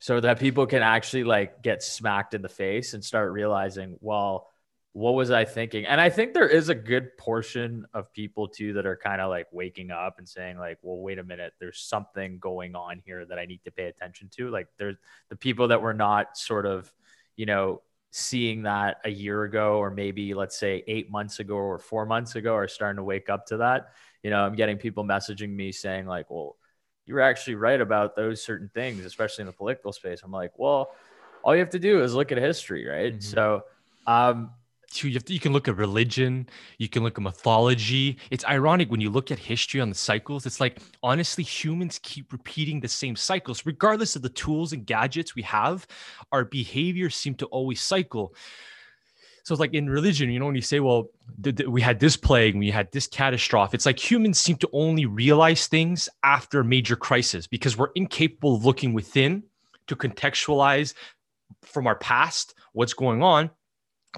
so 0.00 0.18
that 0.18 0.40
people 0.40 0.66
can 0.66 0.82
actually 0.82 1.22
like 1.22 1.62
get 1.62 1.84
smacked 1.84 2.34
in 2.34 2.42
the 2.42 2.48
face 2.48 2.94
and 2.94 3.04
start 3.04 3.30
realizing 3.30 3.96
well 4.00 4.48
what 4.96 5.14
was 5.14 5.30
I 5.30 5.44
thinking? 5.44 5.84
And 5.84 6.00
I 6.00 6.08
think 6.08 6.32
there 6.32 6.48
is 6.48 6.70
a 6.70 6.74
good 6.74 7.18
portion 7.18 7.84
of 7.92 8.10
people 8.14 8.48
too 8.48 8.72
that 8.72 8.86
are 8.86 8.96
kind 8.96 9.20
of 9.20 9.28
like 9.28 9.46
waking 9.52 9.90
up 9.90 10.14
and 10.16 10.26
saying 10.26 10.56
like, 10.56 10.78
well, 10.80 10.96
wait 10.96 11.18
a 11.18 11.22
minute, 11.22 11.52
there's 11.60 11.80
something 11.80 12.38
going 12.38 12.74
on 12.74 13.02
here 13.04 13.26
that 13.26 13.38
I 13.38 13.44
need 13.44 13.60
to 13.64 13.70
pay 13.70 13.84
attention 13.88 14.30
to. 14.38 14.48
Like 14.48 14.68
there's 14.78 14.96
the 15.28 15.36
people 15.36 15.68
that 15.68 15.82
were 15.82 15.92
not 15.92 16.38
sort 16.38 16.64
of, 16.64 16.90
you 17.36 17.44
know, 17.44 17.82
seeing 18.18 18.62
that 18.62 18.96
a 19.04 19.10
year 19.10 19.42
ago 19.42 19.76
or 19.76 19.90
maybe 19.90 20.32
let's 20.32 20.58
say 20.58 20.82
8 20.86 21.10
months 21.10 21.38
ago 21.38 21.54
or 21.54 21.78
4 21.78 22.06
months 22.06 22.34
ago 22.34 22.54
are 22.54 22.66
starting 22.66 22.96
to 22.96 23.02
wake 23.02 23.28
up 23.28 23.44
to 23.48 23.58
that. 23.58 23.92
You 24.22 24.30
know, 24.30 24.42
I'm 24.42 24.54
getting 24.54 24.78
people 24.78 25.04
messaging 25.04 25.50
me 25.50 25.70
saying 25.70 26.06
like, 26.06 26.30
well, 26.30 26.56
you 27.04 27.12
were 27.12 27.20
actually 27.20 27.56
right 27.56 27.78
about 27.78 28.16
those 28.16 28.42
certain 28.42 28.70
things, 28.72 29.04
especially 29.04 29.42
in 29.42 29.46
the 29.48 29.52
political 29.52 29.92
space. 29.92 30.22
I'm 30.24 30.32
like, 30.32 30.52
well, 30.56 30.92
all 31.44 31.54
you 31.54 31.60
have 31.60 31.68
to 31.70 31.78
do 31.78 32.02
is 32.02 32.14
look 32.14 32.32
at 32.32 32.38
history, 32.38 32.86
right? 32.86 33.12
Mm-hmm. 33.12 33.20
So, 33.20 33.64
um, 34.06 34.50
you, 34.94 35.12
have 35.14 35.24
to, 35.24 35.32
you 35.32 35.40
can 35.40 35.52
look 35.52 35.68
at 35.68 35.76
religion, 35.76 36.48
you 36.78 36.88
can 36.88 37.02
look 37.02 37.18
at 37.18 37.22
mythology. 37.22 38.18
It's 38.30 38.44
ironic 38.44 38.90
when 38.90 39.00
you 39.00 39.10
look 39.10 39.30
at 39.30 39.38
history 39.38 39.80
on 39.80 39.88
the 39.88 39.94
cycles. 39.94 40.46
It's 40.46 40.60
like 40.60 40.78
honestly, 41.02 41.44
humans 41.44 42.00
keep 42.02 42.32
repeating 42.32 42.80
the 42.80 42.88
same 42.88 43.16
cycles, 43.16 43.66
regardless 43.66 44.16
of 44.16 44.22
the 44.22 44.28
tools 44.30 44.72
and 44.72 44.86
gadgets 44.86 45.34
we 45.34 45.42
have. 45.42 45.86
Our 46.32 46.44
behaviors 46.44 47.14
seem 47.14 47.34
to 47.36 47.46
always 47.46 47.80
cycle. 47.80 48.34
So 49.42 49.54
it's 49.54 49.60
like 49.60 49.74
in 49.74 49.88
religion, 49.88 50.28
you 50.30 50.40
know, 50.40 50.46
when 50.46 50.56
you 50.56 50.60
say, 50.60 50.80
well, 50.80 51.08
th- 51.42 51.56
th- 51.56 51.68
we 51.68 51.80
had 51.80 52.00
this 52.00 52.16
plague, 52.16 52.56
we 52.56 52.68
had 52.68 52.90
this 52.90 53.06
catastrophe, 53.06 53.76
it's 53.76 53.86
like 53.86 54.10
humans 54.10 54.40
seem 54.40 54.56
to 54.56 54.68
only 54.72 55.06
realize 55.06 55.68
things 55.68 56.08
after 56.24 56.60
a 56.60 56.64
major 56.64 56.96
crisis 56.96 57.46
because 57.46 57.76
we're 57.76 57.92
incapable 57.94 58.56
of 58.56 58.64
looking 58.64 58.92
within 58.92 59.44
to 59.86 59.94
contextualize 59.94 60.94
from 61.62 61.86
our 61.86 61.94
past 61.94 62.54
what's 62.72 62.92
going 62.92 63.22
on 63.22 63.50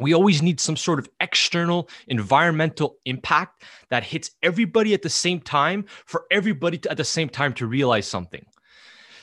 we 0.00 0.14
always 0.14 0.42
need 0.42 0.60
some 0.60 0.76
sort 0.76 0.98
of 0.98 1.08
external 1.20 1.88
environmental 2.08 2.96
impact 3.04 3.62
that 3.90 4.04
hits 4.04 4.30
everybody 4.42 4.94
at 4.94 5.02
the 5.02 5.10
same 5.10 5.40
time 5.40 5.84
for 6.06 6.24
everybody 6.30 6.78
to, 6.78 6.90
at 6.90 6.96
the 6.96 7.04
same 7.04 7.28
time 7.28 7.52
to 7.54 7.66
realize 7.66 8.06
something. 8.06 8.44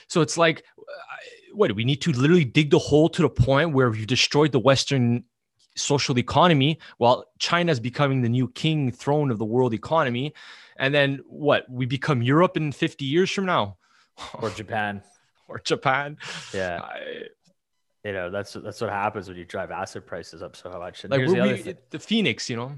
So 0.08 0.20
it's 0.20 0.38
like, 0.38 0.64
uh, 0.78 0.82
what 1.52 1.68
do 1.68 1.74
we 1.74 1.84
need 1.84 2.02
to 2.02 2.12
literally 2.12 2.44
dig 2.44 2.70
the 2.70 2.78
hole 2.78 3.08
to 3.08 3.22
the 3.22 3.30
point 3.30 3.72
where 3.72 3.90
we've 3.90 4.06
destroyed 4.06 4.52
the 4.52 4.58
Western 4.58 5.24
social 5.74 6.18
economy 6.18 6.78
while 6.98 7.24
China 7.38 7.72
is 7.72 7.80
becoming 7.80 8.22
the 8.22 8.28
new 8.28 8.48
king 8.48 8.90
throne 8.90 9.30
of 9.30 9.38
the 9.38 9.44
world 9.44 9.74
economy? 9.74 10.32
And 10.78 10.94
then 10.94 11.20
what? 11.26 11.68
We 11.70 11.86
become 11.86 12.22
Europe 12.22 12.56
in 12.56 12.72
50 12.72 13.04
years 13.04 13.30
from 13.30 13.46
now? 13.46 13.78
Or 14.34 14.50
Japan. 14.50 15.02
or 15.48 15.58
Japan. 15.58 16.18
Yeah. 16.52 16.80
I, 16.82 17.28
you 18.06 18.12
know 18.12 18.30
that's 18.30 18.52
that's 18.52 18.80
what 18.80 18.90
happens 18.90 19.28
when 19.28 19.36
you 19.36 19.44
drive 19.44 19.70
asset 19.70 20.06
prices 20.06 20.42
up 20.42 20.54
so 20.54 20.70
much. 20.70 21.02
And 21.02 21.10
like 21.10 21.26
the, 21.26 21.62
we, 21.64 21.74
the 21.90 21.98
Phoenix, 21.98 22.48
you 22.48 22.56
know. 22.56 22.72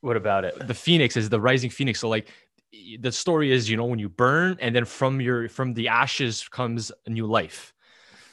What 0.00 0.16
about 0.16 0.44
it? 0.44 0.54
The 0.66 0.74
Phoenix 0.74 1.16
is 1.16 1.28
the 1.28 1.40
rising 1.40 1.70
Phoenix. 1.70 1.98
So 1.98 2.08
like 2.08 2.28
the 3.00 3.10
story 3.10 3.50
is, 3.50 3.68
you 3.68 3.76
know, 3.76 3.86
when 3.86 3.98
you 3.98 4.08
burn 4.08 4.56
and 4.60 4.74
then 4.74 4.84
from 4.84 5.20
your 5.20 5.48
from 5.48 5.74
the 5.74 5.88
ashes 5.88 6.46
comes 6.48 6.92
a 7.06 7.10
new 7.10 7.26
life. 7.26 7.74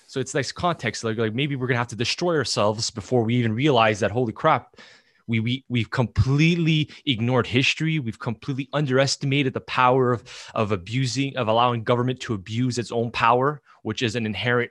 So 0.07 0.19
it's 0.19 0.35
nice 0.35 0.51
context. 0.51 1.03
Like, 1.03 1.17
like 1.17 1.33
maybe 1.33 1.55
we're 1.55 1.67
gonna 1.67 1.79
have 1.79 1.87
to 1.87 1.95
destroy 1.95 2.35
ourselves 2.35 2.91
before 2.91 3.23
we 3.23 3.35
even 3.35 3.53
realize 3.53 3.99
that 4.01 4.11
holy 4.11 4.33
crap, 4.33 4.77
we 5.25 5.39
we 5.39 5.65
we've 5.67 5.89
completely 5.89 6.91
ignored 7.07 7.47
history. 7.47 7.97
We've 7.97 8.19
completely 8.19 8.69
underestimated 8.71 9.53
the 9.53 9.61
power 9.61 10.11
of 10.11 10.23
of 10.53 10.71
abusing 10.71 11.35
of 11.37 11.47
allowing 11.47 11.83
government 11.83 12.19
to 12.21 12.35
abuse 12.35 12.77
its 12.77 12.91
own 12.91 13.09
power, 13.09 13.63
which 13.81 14.03
is 14.03 14.15
an 14.15 14.27
inherent 14.27 14.69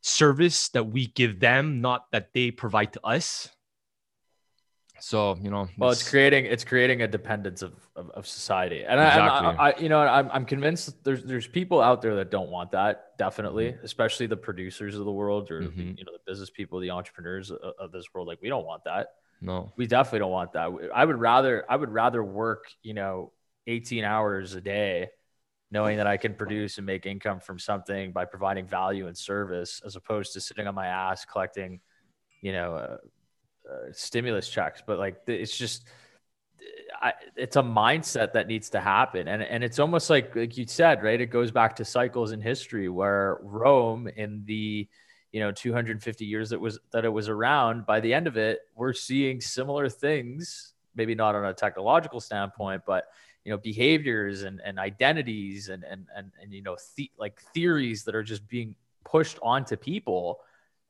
service 0.00 0.68
that 0.70 0.84
we 0.84 1.06
give 1.06 1.40
them, 1.40 1.80
not 1.80 2.10
that 2.12 2.32
they 2.32 2.50
provide 2.50 2.92
to 2.94 3.06
us. 3.06 3.48
So 5.02 5.38
you 5.40 5.50
know, 5.50 5.66
well, 5.78 5.90
it's, 5.90 6.02
it's 6.02 6.10
creating 6.10 6.44
it's 6.44 6.62
creating 6.62 7.00
a 7.02 7.08
dependence 7.08 7.62
of 7.62 7.72
of, 7.96 8.10
of 8.10 8.26
society, 8.26 8.84
and 8.84 9.00
exactly. 9.00 9.48
I, 9.48 9.52
I, 9.52 9.70
I, 9.70 9.78
you 9.78 9.88
know, 9.88 10.00
I'm 10.00 10.30
I'm 10.30 10.44
convinced 10.44 11.02
there's 11.04 11.24
there's 11.24 11.46
people 11.46 11.80
out 11.80 12.02
there 12.02 12.16
that 12.16 12.30
don't 12.30 12.50
want 12.50 12.72
that. 12.72 13.16
Definitely, 13.16 13.72
mm-hmm. 13.72 13.84
especially 13.84 14.26
the 14.26 14.36
producers 14.36 14.96
of 14.96 15.06
the 15.06 15.12
world 15.12 15.50
or 15.50 15.62
mm-hmm. 15.62 15.92
you 15.96 16.04
know 16.04 16.12
the 16.12 16.30
business 16.30 16.50
people, 16.50 16.80
the 16.80 16.90
entrepreneurs 16.90 17.50
of, 17.50 17.58
of 17.78 17.92
this 17.92 18.04
world. 18.12 18.28
Like 18.28 18.42
we 18.42 18.50
don't 18.50 18.66
want 18.66 18.84
that. 18.84 19.14
No, 19.40 19.72
we 19.76 19.86
definitely 19.86 20.18
don't 20.18 20.32
want 20.32 20.52
that. 20.52 20.70
I 20.94 21.04
would 21.04 21.18
rather 21.18 21.64
I 21.66 21.76
would 21.76 21.90
rather 21.90 22.22
work 22.22 22.66
you 22.82 22.92
know 22.92 23.32
18 23.66 24.04
hours 24.04 24.54
a 24.54 24.60
day 24.60 25.08
knowing 25.70 25.96
that 25.98 26.06
I 26.06 26.16
can 26.16 26.34
produce 26.34 26.78
and 26.78 26.86
make 26.86 27.06
income 27.06 27.40
from 27.40 27.58
something 27.58 28.12
by 28.12 28.24
providing 28.24 28.66
value 28.66 29.06
and 29.06 29.16
service, 29.16 29.80
as 29.84 29.96
opposed 29.96 30.32
to 30.32 30.40
sitting 30.40 30.66
on 30.66 30.74
my 30.74 30.86
ass 30.86 31.24
collecting, 31.24 31.80
you 32.42 32.52
know, 32.52 32.74
uh, 32.74 32.96
uh, 33.70 33.92
stimulus 33.92 34.48
checks. 34.48 34.82
But 34.84 34.98
like, 34.98 35.20
it's 35.26 35.56
just, 35.56 35.84
I, 37.00 37.12
it's 37.36 37.56
a 37.56 37.62
mindset 37.62 38.32
that 38.32 38.48
needs 38.48 38.70
to 38.70 38.80
happen, 38.80 39.28
and 39.28 39.42
and 39.42 39.64
it's 39.64 39.78
almost 39.78 40.10
like 40.10 40.36
like 40.36 40.58
you 40.58 40.66
said, 40.66 41.02
right? 41.02 41.20
It 41.20 41.26
goes 41.26 41.50
back 41.50 41.76
to 41.76 41.84
cycles 41.84 42.32
in 42.32 42.40
history 42.42 42.88
where 42.88 43.38
Rome 43.42 44.08
in 44.08 44.42
the 44.44 44.86
you 45.32 45.40
know 45.40 45.52
250 45.52 46.24
years 46.24 46.50
that 46.50 46.60
was 46.60 46.78
that 46.92 47.04
it 47.04 47.08
was 47.08 47.28
around 47.28 47.86
by 47.86 48.00
the 48.00 48.12
end 48.12 48.26
of 48.26 48.36
it 48.36 48.60
we're 48.74 48.92
seeing 48.92 49.40
similar 49.40 49.88
things 49.88 50.74
maybe 50.94 51.14
not 51.14 51.34
on 51.34 51.44
a 51.44 51.54
technological 51.54 52.20
standpoint 52.20 52.82
but 52.86 53.04
you 53.44 53.50
know 53.50 53.58
behaviors 53.58 54.42
and, 54.42 54.60
and 54.64 54.78
identities 54.78 55.68
and 55.68 55.84
and 55.84 56.06
and, 56.14 56.32
and 56.40 56.52
you 56.52 56.62
know 56.62 56.76
the, 56.96 57.10
like 57.18 57.40
theories 57.54 58.04
that 58.04 58.14
are 58.14 58.22
just 58.22 58.46
being 58.48 58.74
pushed 59.04 59.38
onto 59.42 59.76
people 59.76 60.40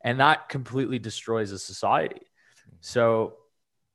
and 0.03 0.21
that 0.21 0.49
completely 0.49 0.99
destroys 0.99 1.53
a 1.53 1.59
society 1.59 2.23
so 2.81 3.35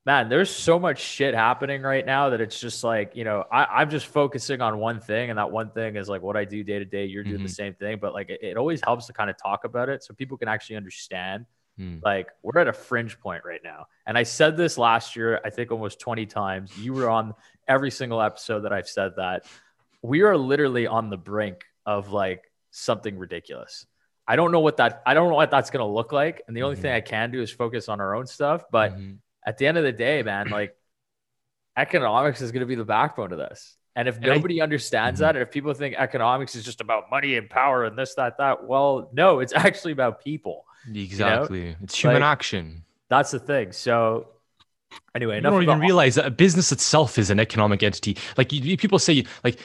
man, 0.06 0.30
there's 0.30 0.50
so 0.50 0.78
much 0.78 1.00
shit 1.00 1.34
happening 1.34 1.82
right 1.82 2.06
now 2.06 2.30
that 2.30 2.40
it's 2.40 2.60
just 2.60 2.84
like, 2.84 3.16
you 3.16 3.24
know, 3.24 3.44
I, 3.52 3.82
am 3.82 3.90
just 3.90 4.06
focusing 4.06 4.62
on 4.62 4.78
one 4.78 5.00
thing, 5.00 5.30
and 5.32 5.40
that 5.40 5.52
one 5.52 5.72
thing 5.72 5.96
is 5.96 6.08
like 6.08 6.22
what 6.22 6.38
I 6.38 6.46
do 6.46 6.64
day 6.64 6.80
to 6.80 6.86
day. 6.86 7.06
You're 7.06 7.24
doing 7.24 7.38
mm-hmm. 7.38 7.44
the 7.44 7.50
same 7.50 7.74
thing, 7.74 7.98
but 8.00 8.14
like 8.14 8.30
it, 8.30 8.40
it, 8.42 8.58
always 8.58 8.82
helps 8.84 9.08
to 9.08 9.14
kind 9.14 9.30
of 9.30 9.38
talk 9.38 9.64
about 9.64 9.90
it 9.90 10.04
so 10.04 10.14
people 10.14 10.38
can 10.38 10.48
actually 10.48 10.76
understand. 10.76 11.46
Mm. 11.80 12.02
Like 12.04 12.30
we're 12.42 12.60
at 12.60 12.68
a 12.68 12.74
fringe 12.74 13.20
point 13.20 13.44
right 13.46 13.62
now. 13.64 13.88
And 14.06 14.18
I 14.18 14.24
said 14.24 14.58
this 14.58 14.78
last 14.78 15.16
year, 15.16 15.42
I 15.44 15.50
think 15.50 15.72
almost 15.72 16.00
20 16.00 16.26
times. 16.26 16.78
You 16.78 16.94
were 16.94 17.10
on 17.10 17.34
every 17.68 17.92
single 17.92 18.22
episode 18.22 18.62
that 18.62 18.74
I've 18.74 18.88
said 18.88 19.14
that. 19.18 19.46
We 20.02 20.22
are 20.22 20.38
literally 20.38 20.88
on 20.88 21.10
the 21.10 21.18
brink 21.18 21.64
of 21.86 22.12
like 22.12 22.44
something 22.72 23.18
ridiculous. 23.18 23.86
I 24.28 24.36
don't 24.36 24.52
know 24.52 24.60
what 24.60 24.78
that 24.78 25.04
I 25.06 25.14
don't 25.14 25.30
know 25.30 25.36
what 25.36 25.52
that's 25.52 25.70
gonna 25.70 25.88
look 25.88 26.12
like. 26.12 26.42
And 26.48 26.56
the 26.56 26.64
only 26.64 26.76
mm-hmm. 26.76 26.84
thing 26.84 26.94
I 26.94 27.02
can 27.02 27.32
do 27.32 27.42
is 27.42 27.52
focus 27.52 27.90
on 27.90 28.00
our 28.00 28.16
own 28.16 28.26
stuff. 28.26 28.64
But 28.72 28.94
mm-hmm 28.94 29.16
at 29.46 29.58
the 29.58 29.68
end 29.68 29.78
of 29.78 29.84
the 29.84 29.92
day, 29.92 30.24
man, 30.24 30.50
like 30.50 30.76
economics 31.78 32.42
is 32.42 32.52
going 32.52 32.62
to 32.62 32.66
be 32.66 32.76
the 32.76 32.86
backbone 32.86 33.32
of 33.32 33.38
this. 33.38 33.78
And 33.96 34.08
if 34.08 34.16
and 34.16 34.26
nobody 34.26 34.60
I, 34.60 34.64
understands 34.64 35.20
mm-hmm. 35.20 35.28
that, 35.28 35.36
and 35.36 35.44
if 35.44 35.52
people 35.52 35.74
think 35.74 35.96
economics 35.98 36.56
is 36.56 36.66
just 36.66 36.82
about 36.82 37.10
money 37.12 37.38
and 37.38 37.50
power 37.50 37.86
and 37.86 37.98
this, 37.98 38.16
that, 38.16 38.38
that, 38.40 38.66
well, 38.66 39.10
no, 39.14 39.40
it's 39.40 39.54
actually 39.56 39.94
about 39.94 40.24
people. 40.24 40.66
Exactly. 40.94 41.60
You 41.60 41.70
know? 41.72 41.76
It's 41.84 41.96
human 41.96 42.22
like, 42.22 42.32
action. 42.32 42.84
That's 43.10 43.32
the 43.32 43.40
thing. 43.40 43.72
So, 43.72 44.28
anyway, 45.14 45.38
you 45.38 45.42
don't 45.42 45.64
even 45.64 45.80
realize 45.80 46.16
that 46.16 46.26
a 46.26 46.32
business 46.32 46.72
itself 46.72 47.18
is 47.18 47.30
an 47.30 47.40
economic 47.40 47.84
entity. 47.84 48.18
Like 48.38 48.52
you, 48.52 48.78
people 48.78 49.00
say, 49.00 49.26
like 49.44 49.60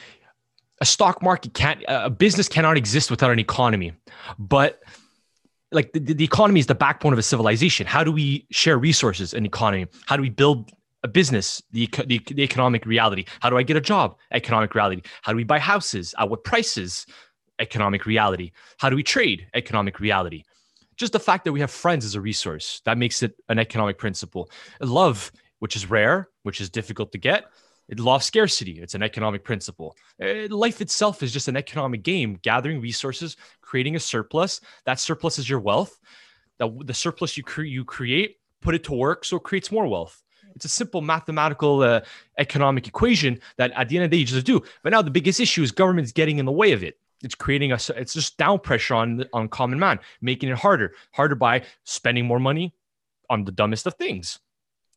a 0.79 0.85
stock 0.85 1.21
market 1.21 1.53
can't, 1.53 1.83
a 1.87 2.09
business 2.09 2.47
cannot 2.47 2.77
exist 2.77 3.11
without 3.11 3.31
an 3.31 3.39
economy. 3.39 3.93
But 4.37 4.81
like 5.71 5.93
the, 5.93 5.99
the 5.99 6.23
economy 6.23 6.59
is 6.59 6.67
the 6.67 6.75
backbone 6.75 7.13
of 7.13 7.19
a 7.19 7.23
civilization. 7.23 7.87
How 7.87 8.03
do 8.03 8.11
we 8.11 8.45
share 8.51 8.77
resources 8.77 9.33
in 9.33 9.45
economy? 9.45 9.87
How 10.05 10.15
do 10.17 10.21
we 10.21 10.29
build 10.29 10.71
a 11.03 11.07
business, 11.07 11.61
the, 11.71 11.89
the, 12.05 12.19
the, 12.19 12.43
economic 12.43 12.85
reality. 12.85 13.25
How 13.39 13.49
do 13.49 13.57
I 13.57 13.63
get 13.63 13.77
a 13.77 13.81
job? 13.81 14.17
Economic 14.31 14.75
reality. 14.75 15.01
How 15.23 15.31
do 15.31 15.35
we 15.35 15.43
buy 15.43 15.59
houses? 15.59 16.13
At 16.19 16.29
what 16.29 16.43
prices? 16.43 17.05
Economic 17.59 18.05
reality. 18.05 18.51
How 18.77 18.89
do 18.89 18.95
we 18.95 19.03
trade? 19.03 19.47
Economic 19.53 19.99
reality. 19.99 20.43
Just 21.01 21.13
the 21.13 21.19
fact 21.19 21.45
that 21.45 21.51
we 21.51 21.61
have 21.61 21.71
friends 21.71 22.05
is 22.05 22.13
a 22.13 22.21
resource 22.21 22.79
that 22.85 22.95
makes 22.95 23.23
it 23.23 23.33
an 23.49 23.57
economic 23.57 23.97
principle. 23.97 24.51
Love, 24.81 25.31
which 25.57 25.75
is 25.75 25.89
rare, 25.89 26.29
which 26.43 26.61
is 26.61 26.69
difficult 26.69 27.11
to 27.13 27.17
get, 27.17 27.45
it 27.89 27.99
law 27.99 28.17
of 28.17 28.23
scarcity. 28.23 28.79
It's 28.79 28.93
an 28.93 29.01
economic 29.01 29.43
principle. 29.43 29.95
Uh, 30.21 30.47
life 30.55 30.79
itself 30.79 31.23
is 31.23 31.33
just 31.33 31.47
an 31.47 31.57
economic 31.57 32.03
game, 32.03 32.37
gathering 32.43 32.79
resources, 32.79 33.35
creating 33.61 33.95
a 33.95 33.99
surplus. 33.99 34.61
That 34.85 34.99
surplus 34.99 35.39
is 35.39 35.49
your 35.49 35.59
wealth. 35.59 35.99
The, 36.59 36.69
the 36.85 36.93
surplus 36.93 37.35
you, 37.35 37.41
cre- 37.41 37.63
you 37.63 37.83
create, 37.83 38.37
put 38.61 38.75
it 38.75 38.83
to 38.83 38.93
work, 38.93 39.25
so 39.25 39.37
it 39.37 39.43
creates 39.43 39.71
more 39.71 39.87
wealth. 39.87 40.21
It's 40.53 40.65
a 40.65 40.69
simple 40.69 41.01
mathematical 41.01 41.81
uh, 41.81 42.01
economic 42.37 42.87
equation 42.87 43.39
that 43.57 43.71
at 43.71 43.89
the 43.89 43.97
end 43.97 44.05
of 44.05 44.11
the 44.11 44.17
day 44.17 44.19
you 44.19 44.27
just 44.27 44.45
do. 44.45 44.61
But 44.83 44.91
now 44.91 45.01
the 45.01 45.09
biggest 45.09 45.39
issue 45.39 45.63
is 45.63 45.71
government's 45.71 46.11
getting 46.11 46.37
in 46.37 46.45
the 46.45 46.51
way 46.51 46.73
of 46.73 46.83
it. 46.83 46.99
It's 47.23 47.35
creating 47.35 47.71
a 47.71 47.79
it's 47.95 48.13
just 48.13 48.37
down 48.37 48.59
pressure 48.59 48.95
on 48.95 49.23
on 49.33 49.49
common 49.49 49.79
man, 49.79 49.99
making 50.21 50.49
it 50.49 50.57
harder, 50.57 50.93
harder 51.11 51.35
by 51.35 51.63
spending 51.83 52.25
more 52.25 52.39
money 52.39 52.73
on 53.29 53.45
the 53.45 53.51
dumbest 53.51 53.87
of 53.87 53.95
things. 53.95 54.39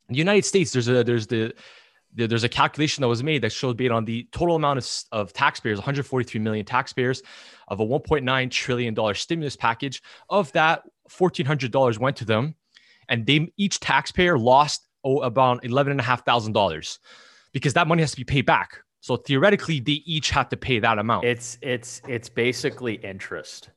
In 0.08 0.14
the 0.14 0.18
United 0.18 0.44
States, 0.44 0.72
there's 0.72 0.88
a 0.88 1.04
there's 1.04 1.26
the 1.26 1.54
there's 2.14 2.44
a 2.44 2.48
calculation 2.48 3.02
that 3.02 3.08
was 3.08 3.22
made 3.22 3.42
that 3.42 3.50
showed 3.50 3.76
based 3.76 3.90
on 3.90 4.04
the 4.04 4.28
total 4.30 4.56
amount 4.56 4.78
of, 4.78 4.88
of 5.10 5.32
taxpayers 5.32 5.78
143 5.78 6.40
million 6.40 6.64
taxpayers 6.64 7.22
of 7.68 7.80
a 7.80 7.84
1.9 7.84 8.50
trillion 8.50 8.94
dollar 8.94 9.14
stimulus 9.14 9.56
package 9.56 10.00
of 10.30 10.50
that 10.52 10.82
$1400 11.10 11.98
went 11.98 12.16
to 12.16 12.24
them 12.24 12.54
and 13.08 13.26
they 13.26 13.52
each 13.56 13.80
taxpayer 13.80 14.38
lost 14.38 14.86
oh, 15.02 15.20
about 15.20 15.62
$11,500 15.62 16.98
because 17.52 17.74
that 17.74 17.88
money 17.88 18.02
has 18.02 18.12
to 18.12 18.16
be 18.16 18.24
paid 18.24 18.46
back 18.46 18.78
so 19.04 19.16
theoretically 19.16 19.80
they 19.80 20.00
each 20.06 20.30
have 20.30 20.48
to 20.48 20.56
pay 20.56 20.78
that 20.78 20.98
amount. 20.98 21.26
It's 21.26 21.58
it's 21.60 22.00
it's 22.08 22.30
basically 22.30 22.94
interest. 22.94 23.68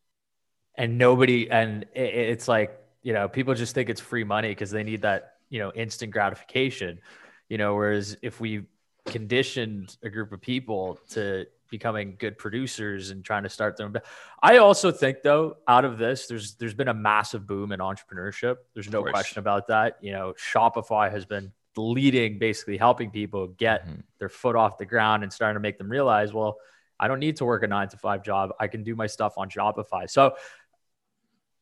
And 0.75 0.97
nobody 0.97 1.51
and 1.51 1.85
it's 1.93 2.47
like 2.47 2.79
you 3.03 3.11
know 3.11 3.27
people 3.27 3.53
just 3.53 3.75
think 3.75 3.89
it's 3.89 3.99
free 3.99 4.23
money 4.23 4.47
because 4.47 4.71
they 4.71 4.83
need 4.83 5.01
that 5.01 5.33
you 5.49 5.59
know 5.59 5.73
instant 5.73 6.13
gratification. 6.13 7.01
You 7.49 7.57
know 7.57 7.75
whereas 7.75 8.15
if 8.21 8.39
we 8.39 8.67
conditioned 9.05 9.97
a 10.01 10.09
group 10.09 10.31
of 10.31 10.39
people 10.39 10.97
to 11.09 11.45
becoming 11.69 12.15
good 12.17 12.37
producers 12.37 13.09
and 13.09 13.25
trying 13.25 13.43
to 13.43 13.49
start 13.49 13.75
their 13.75 13.87
own 13.87 13.95
i 14.41 14.55
also 14.57 14.89
think 14.89 15.17
though 15.21 15.57
out 15.67 15.83
of 15.83 15.97
this 15.97 16.27
there's 16.27 16.55
there's 16.55 16.73
been 16.73 16.87
a 16.87 16.93
massive 16.93 17.45
boom 17.45 17.73
in 17.73 17.81
entrepreneurship. 17.81 18.55
There's 18.73 18.89
no 18.89 19.03
question 19.03 19.39
about 19.39 19.67
that. 19.67 19.97
You 19.99 20.13
know 20.13 20.33
shopify 20.39 21.11
has 21.11 21.25
been 21.25 21.51
leading 21.77 22.39
basically 22.39 22.77
helping 22.77 23.09
people 23.11 23.47
get 23.47 23.85
mm-hmm. 23.85 23.99
their 24.19 24.29
foot 24.29 24.55
off 24.55 24.77
the 24.77 24.85
ground 24.85 25.23
and 25.23 25.31
starting 25.31 25.55
to 25.55 25.59
make 25.59 25.77
them 25.77 25.89
realize 25.89 26.33
well 26.33 26.57
i 26.99 27.07
don't 27.07 27.19
need 27.19 27.35
to 27.37 27.45
work 27.45 27.63
a 27.63 27.67
nine 27.67 27.87
to 27.87 27.97
five 27.97 28.23
job 28.23 28.51
i 28.59 28.67
can 28.67 28.83
do 28.83 28.95
my 28.95 29.07
stuff 29.07 29.33
on 29.37 29.49
shopify 29.49 30.09
so 30.09 30.35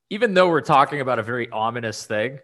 even 0.10 0.34
though 0.34 0.50
we're 0.50 0.62
talking 0.62 1.02
about 1.02 1.20
a 1.20 1.24
very 1.24 1.50
ominous 1.50 2.06
thing 2.06 2.40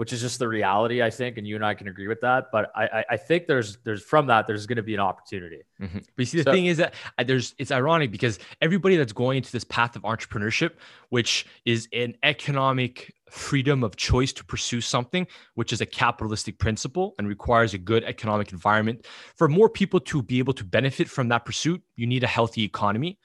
which 0.00 0.14
is 0.14 0.22
just 0.22 0.38
the 0.38 0.48
reality, 0.48 1.02
I 1.02 1.10
think, 1.10 1.36
and 1.36 1.46
you 1.46 1.56
and 1.56 1.62
I 1.62 1.74
can 1.74 1.86
agree 1.86 2.08
with 2.08 2.22
that. 2.22 2.46
But 2.50 2.72
I, 2.74 3.04
I 3.10 3.16
think 3.18 3.46
there's 3.46 3.76
there's 3.84 4.02
from 4.02 4.28
that 4.28 4.46
there's 4.46 4.64
going 4.64 4.78
to 4.78 4.82
be 4.82 4.94
an 4.94 5.00
opportunity. 5.00 5.60
Mm-hmm. 5.78 5.98
But 5.98 6.06
you 6.16 6.24
see, 6.24 6.38
the 6.38 6.44
so, 6.44 6.52
thing 6.52 6.64
is 6.64 6.78
that 6.78 6.94
there's 7.22 7.54
it's 7.58 7.70
ironic 7.70 8.10
because 8.10 8.38
everybody 8.62 8.96
that's 8.96 9.12
going 9.12 9.36
into 9.36 9.52
this 9.52 9.64
path 9.64 9.96
of 9.96 10.02
entrepreneurship, 10.04 10.70
which 11.10 11.44
is 11.66 11.86
an 11.92 12.14
economic 12.22 13.12
freedom 13.28 13.84
of 13.84 13.94
choice 13.96 14.32
to 14.32 14.42
pursue 14.42 14.80
something, 14.80 15.26
which 15.54 15.70
is 15.70 15.82
a 15.82 15.86
capitalistic 15.86 16.58
principle 16.58 17.14
and 17.18 17.28
requires 17.28 17.74
a 17.74 17.78
good 17.78 18.02
economic 18.04 18.52
environment 18.52 19.06
for 19.36 19.48
more 19.48 19.68
people 19.68 20.00
to 20.00 20.22
be 20.22 20.38
able 20.38 20.54
to 20.54 20.64
benefit 20.64 21.10
from 21.10 21.28
that 21.28 21.44
pursuit. 21.44 21.82
You 21.96 22.06
need 22.06 22.24
a 22.24 22.26
healthy 22.38 22.64
economy. 22.64 23.18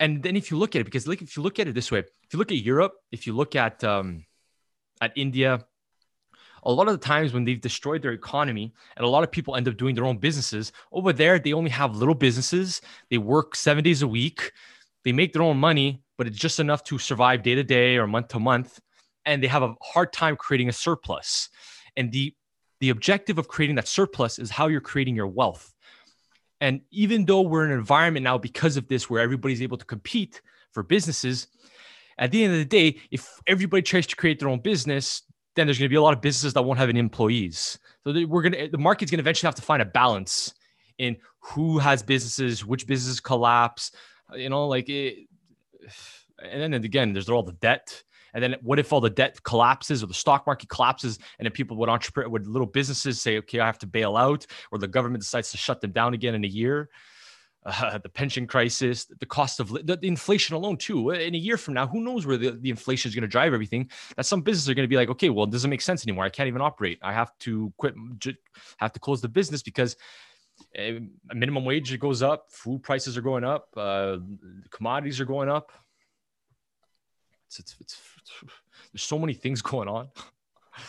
And 0.00 0.24
then 0.24 0.34
if 0.34 0.50
you 0.50 0.58
look 0.58 0.74
at 0.74 0.80
it, 0.80 0.86
because 0.86 1.06
like 1.06 1.22
if 1.22 1.36
you 1.36 1.42
look 1.44 1.60
at 1.60 1.68
it 1.68 1.74
this 1.76 1.92
way, 1.92 2.00
if 2.00 2.32
you 2.32 2.40
look 2.40 2.50
at 2.50 2.58
Europe, 2.58 2.94
if 3.12 3.28
you 3.28 3.32
look 3.32 3.54
at 3.54 3.84
um, 3.84 4.24
at 5.00 5.12
India, 5.16 5.64
a 6.64 6.72
lot 6.72 6.88
of 6.88 6.92
the 6.98 7.06
times 7.06 7.32
when 7.32 7.44
they've 7.44 7.60
destroyed 7.60 8.02
their 8.02 8.12
economy 8.12 8.72
and 8.96 9.04
a 9.04 9.08
lot 9.08 9.22
of 9.22 9.30
people 9.30 9.56
end 9.56 9.68
up 9.68 9.76
doing 9.76 9.94
their 9.94 10.04
own 10.04 10.18
businesses 10.18 10.72
over 10.92 11.12
there 11.12 11.38
they 11.38 11.52
only 11.52 11.70
have 11.70 11.96
little 11.96 12.14
businesses. 12.14 12.80
They 13.10 13.18
work 13.18 13.54
seven 13.54 13.84
days 13.84 14.02
a 14.02 14.08
week. 14.08 14.52
They 15.04 15.12
make 15.12 15.32
their 15.32 15.42
own 15.42 15.56
money 15.56 16.02
but 16.18 16.26
it's 16.26 16.36
just 16.36 16.60
enough 16.60 16.82
to 16.84 16.98
survive 16.98 17.42
day 17.42 17.54
to 17.54 17.62
day 17.62 17.96
or 17.96 18.06
month 18.06 18.28
to 18.28 18.40
month. 18.40 18.80
And 19.24 19.42
they 19.42 19.46
have 19.46 19.62
a 19.62 19.74
hard 19.80 20.12
time 20.12 20.36
creating 20.36 20.68
a 20.68 20.72
surplus. 20.72 21.48
And 21.96 22.12
the 22.12 22.34
the 22.80 22.90
objective 22.90 23.38
of 23.38 23.48
creating 23.48 23.76
that 23.76 23.88
surplus 23.88 24.38
is 24.38 24.50
how 24.50 24.68
you're 24.68 24.80
creating 24.80 25.16
your 25.16 25.26
wealth. 25.26 25.72
And 26.60 26.82
even 26.90 27.24
though 27.24 27.42
we're 27.42 27.64
in 27.64 27.72
an 27.72 27.78
environment 27.78 28.24
now 28.24 28.38
because 28.38 28.76
of 28.76 28.86
this 28.88 29.08
where 29.08 29.20
everybody's 29.20 29.62
able 29.62 29.78
to 29.78 29.84
compete 29.84 30.42
for 30.72 30.82
businesses 30.82 31.48
at 32.18 32.30
the 32.32 32.44
end 32.44 32.52
of 32.52 32.58
the 32.58 32.64
day, 32.64 32.98
if 33.10 33.40
everybody 33.46 33.82
tries 33.82 34.06
to 34.08 34.16
create 34.16 34.38
their 34.38 34.48
own 34.48 34.60
business, 34.60 35.22
then 35.54 35.66
there's 35.66 35.78
going 35.78 35.88
to 35.88 35.92
be 35.92 35.96
a 35.96 36.02
lot 36.02 36.14
of 36.14 36.20
businesses 36.20 36.54
that 36.54 36.62
won't 36.62 36.78
have 36.78 36.88
any 36.88 37.00
employees. 37.00 37.78
So 38.04 38.12
we're 38.26 38.42
going 38.42 38.52
to 38.52 38.68
the 38.68 38.78
market's 38.78 39.10
going 39.10 39.18
to 39.18 39.22
eventually 39.22 39.48
have 39.48 39.54
to 39.56 39.62
find 39.62 39.82
a 39.82 39.86
balance 39.86 40.54
in 40.98 41.16
who 41.40 41.78
has 41.78 42.02
businesses, 42.02 42.64
which 42.64 42.86
businesses 42.86 43.20
collapse, 43.20 43.92
uh, 44.32 44.36
you 44.36 44.48
know, 44.48 44.66
like 44.66 44.88
it. 44.88 45.26
And 46.42 46.60
then 46.60 46.74
again, 46.74 47.12
there's 47.12 47.28
all 47.28 47.42
the 47.42 47.52
debt. 47.52 48.02
And 48.34 48.42
then 48.42 48.56
what 48.62 48.78
if 48.78 48.92
all 48.92 49.00
the 49.00 49.10
debt 49.10 49.42
collapses 49.42 50.02
or 50.02 50.06
the 50.06 50.14
stock 50.14 50.46
market 50.46 50.68
collapses 50.68 51.18
and 51.38 51.46
then 51.46 51.52
people 51.52 51.76
would 51.78 51.88
entrepreneur 51.88 52.28
would 52.28 52.46
little 52.46 52.66
businesses 52.66 53.20
say, 53.20 53.38
okay, 53.38 53.60
I 53.60 53.66
have 53.66 53.78
to 53.78 53.86
bail 53.86 54.16
out, 54.16 54.46
or 54.70 54.78
the 54.78 54.86
government 54.86 55.22
decides 55.22 55.50
to 55.52 55.56
shut 55.56 55.80
them 55.80 55.92
down 55.92 56.14
again 56.14 56.34
in 56.34 56.44
a 56.44 56.48
year 56.48 56.90
uh, 57.68 57.98
the 58.02 58.08
pension 58.08 58.46
crisis, 58.46 59.04
the 59.04 59.26
cost 59.26 59.60
of 59.60 59.68
the, 59.68 59.96
the, 59.96 60.08
inflation 60.08 60.56
alone 60.56 60.76
too. 60.76 61.10
In 61.10 61.34
a 61.34 61.38
year 61.38 61.56
from 61.56 61.74
now, 61.74 61.86
who 61.86 62.00
knows 62.00 62.26
where 62.26 62.36
the, 62.36 62.50
the 62.50 62.70
inflation 62.70 63.08
is 63.08 63.14
going 63.14 63.22
to 63.22 63.28
drive 63.28 63.52
everything? 63.52 63.90
That 64.16 64.26
some 64.26 64.40
businesses 64.40 64.68
are 64.68 64.74
going 64.74 64.84
to 64.84 64.88
be 64.88 64.96
like, 64.96 65.10
okay, 65.10 65.30
well, 65.30 65.44
it 65.44 65.50
doesn't 65.50 65.70
make 65.70 65.82
sense 65.82 66.06
anymore. 66.06 66.24
I 66.24 66.30
can't 66.30 66.48
even 66.48 66.62
operate. 66.62 66.98
I 67.02 67.12
have 67.12 67.36
to 67.40 67.72
quit, 67.76 67.94
have 68.78 68.92
to 68.92 69.00
close 69.00 69.20
the 69.20 69.28
business 69.28 69.62
because 69.62 69.96
a 70.76 71.00
minimum 71.32 71.64
wage 71.64 71.96
goes 71.98 72.22
up, 72.22 72.46
food 72.50 72.82
prices 72.82 73.16
are 73.16 73.22
going 73.22 73.44
up, 73.44 73.68
uh, 73.76 74.16
commodities 74.70 75.20
are 75.20 75.24
going 75.24 75.48
up. 75.48 75.70
It's, 77.46 77.58
it's, 77.60 77.76
it's, 77.80 78.00
there's 78.92 79.02
so 79.02 79.18
many 79.18 79.34
things 79.34 79.62
going 79.72 79.88
on. 79.88 80.08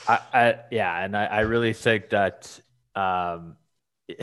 I, 0.07 0.19
I 0.33 0.55
yeah, 0.71 1.03
and 1.03 1.17
I, 1.17 1.25
I 1.25 1.39
really 1.41 1.73
think 1.73 2.09
that 2.09 2.59
um, 2.95 3.57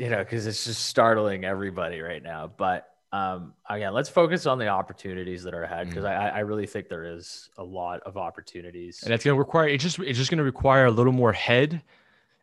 you 0.00 0.08
know, 0.08 0.18
because 0.18 0.46
it's 0.46 0.64
just 0.64 0.86
startling 0.86 1.44
everybody 1.44 2.00
right 2.00 2.22
now. 2.22 2.50
But 2.56 2.88
um, 3.12 3.52
again, 3.68 3.92
let's 3.92 4.08
focus 4.08 4.46
on 4.46 4.58
the 4.58 4.68
opportunities 4.68 5.42
that 5.42 5.52
are 5.52 5.64
ahead 5.64 5.88
because 5.88 6.04
mm. 6.04 6.08
I, 6.08 6.28
I 6.28 6.38
really 6.40 6.66
think 6.66 6.88
there 6.88 7.04
is 7.04 7.50
a 7.58 7.62
lot 7.62 8.00
of 8.06 8.16
opportunities. 8.16 9.02
And 9.02 9.12
it's 9.12 9.24
going 9.24 9.34
to 9.34 9.38
require 9.38 9.68
it's 9.68 9.82
just 9.82 9.98
it's 9.98 10.16
just 10.16 10.30
going 10.30 10.38
to 10.38 10.44
require 10.44 10.86
a 10.86 10.90
little 10.90 11.12
more 11.12 11.32
head 11.34 11.82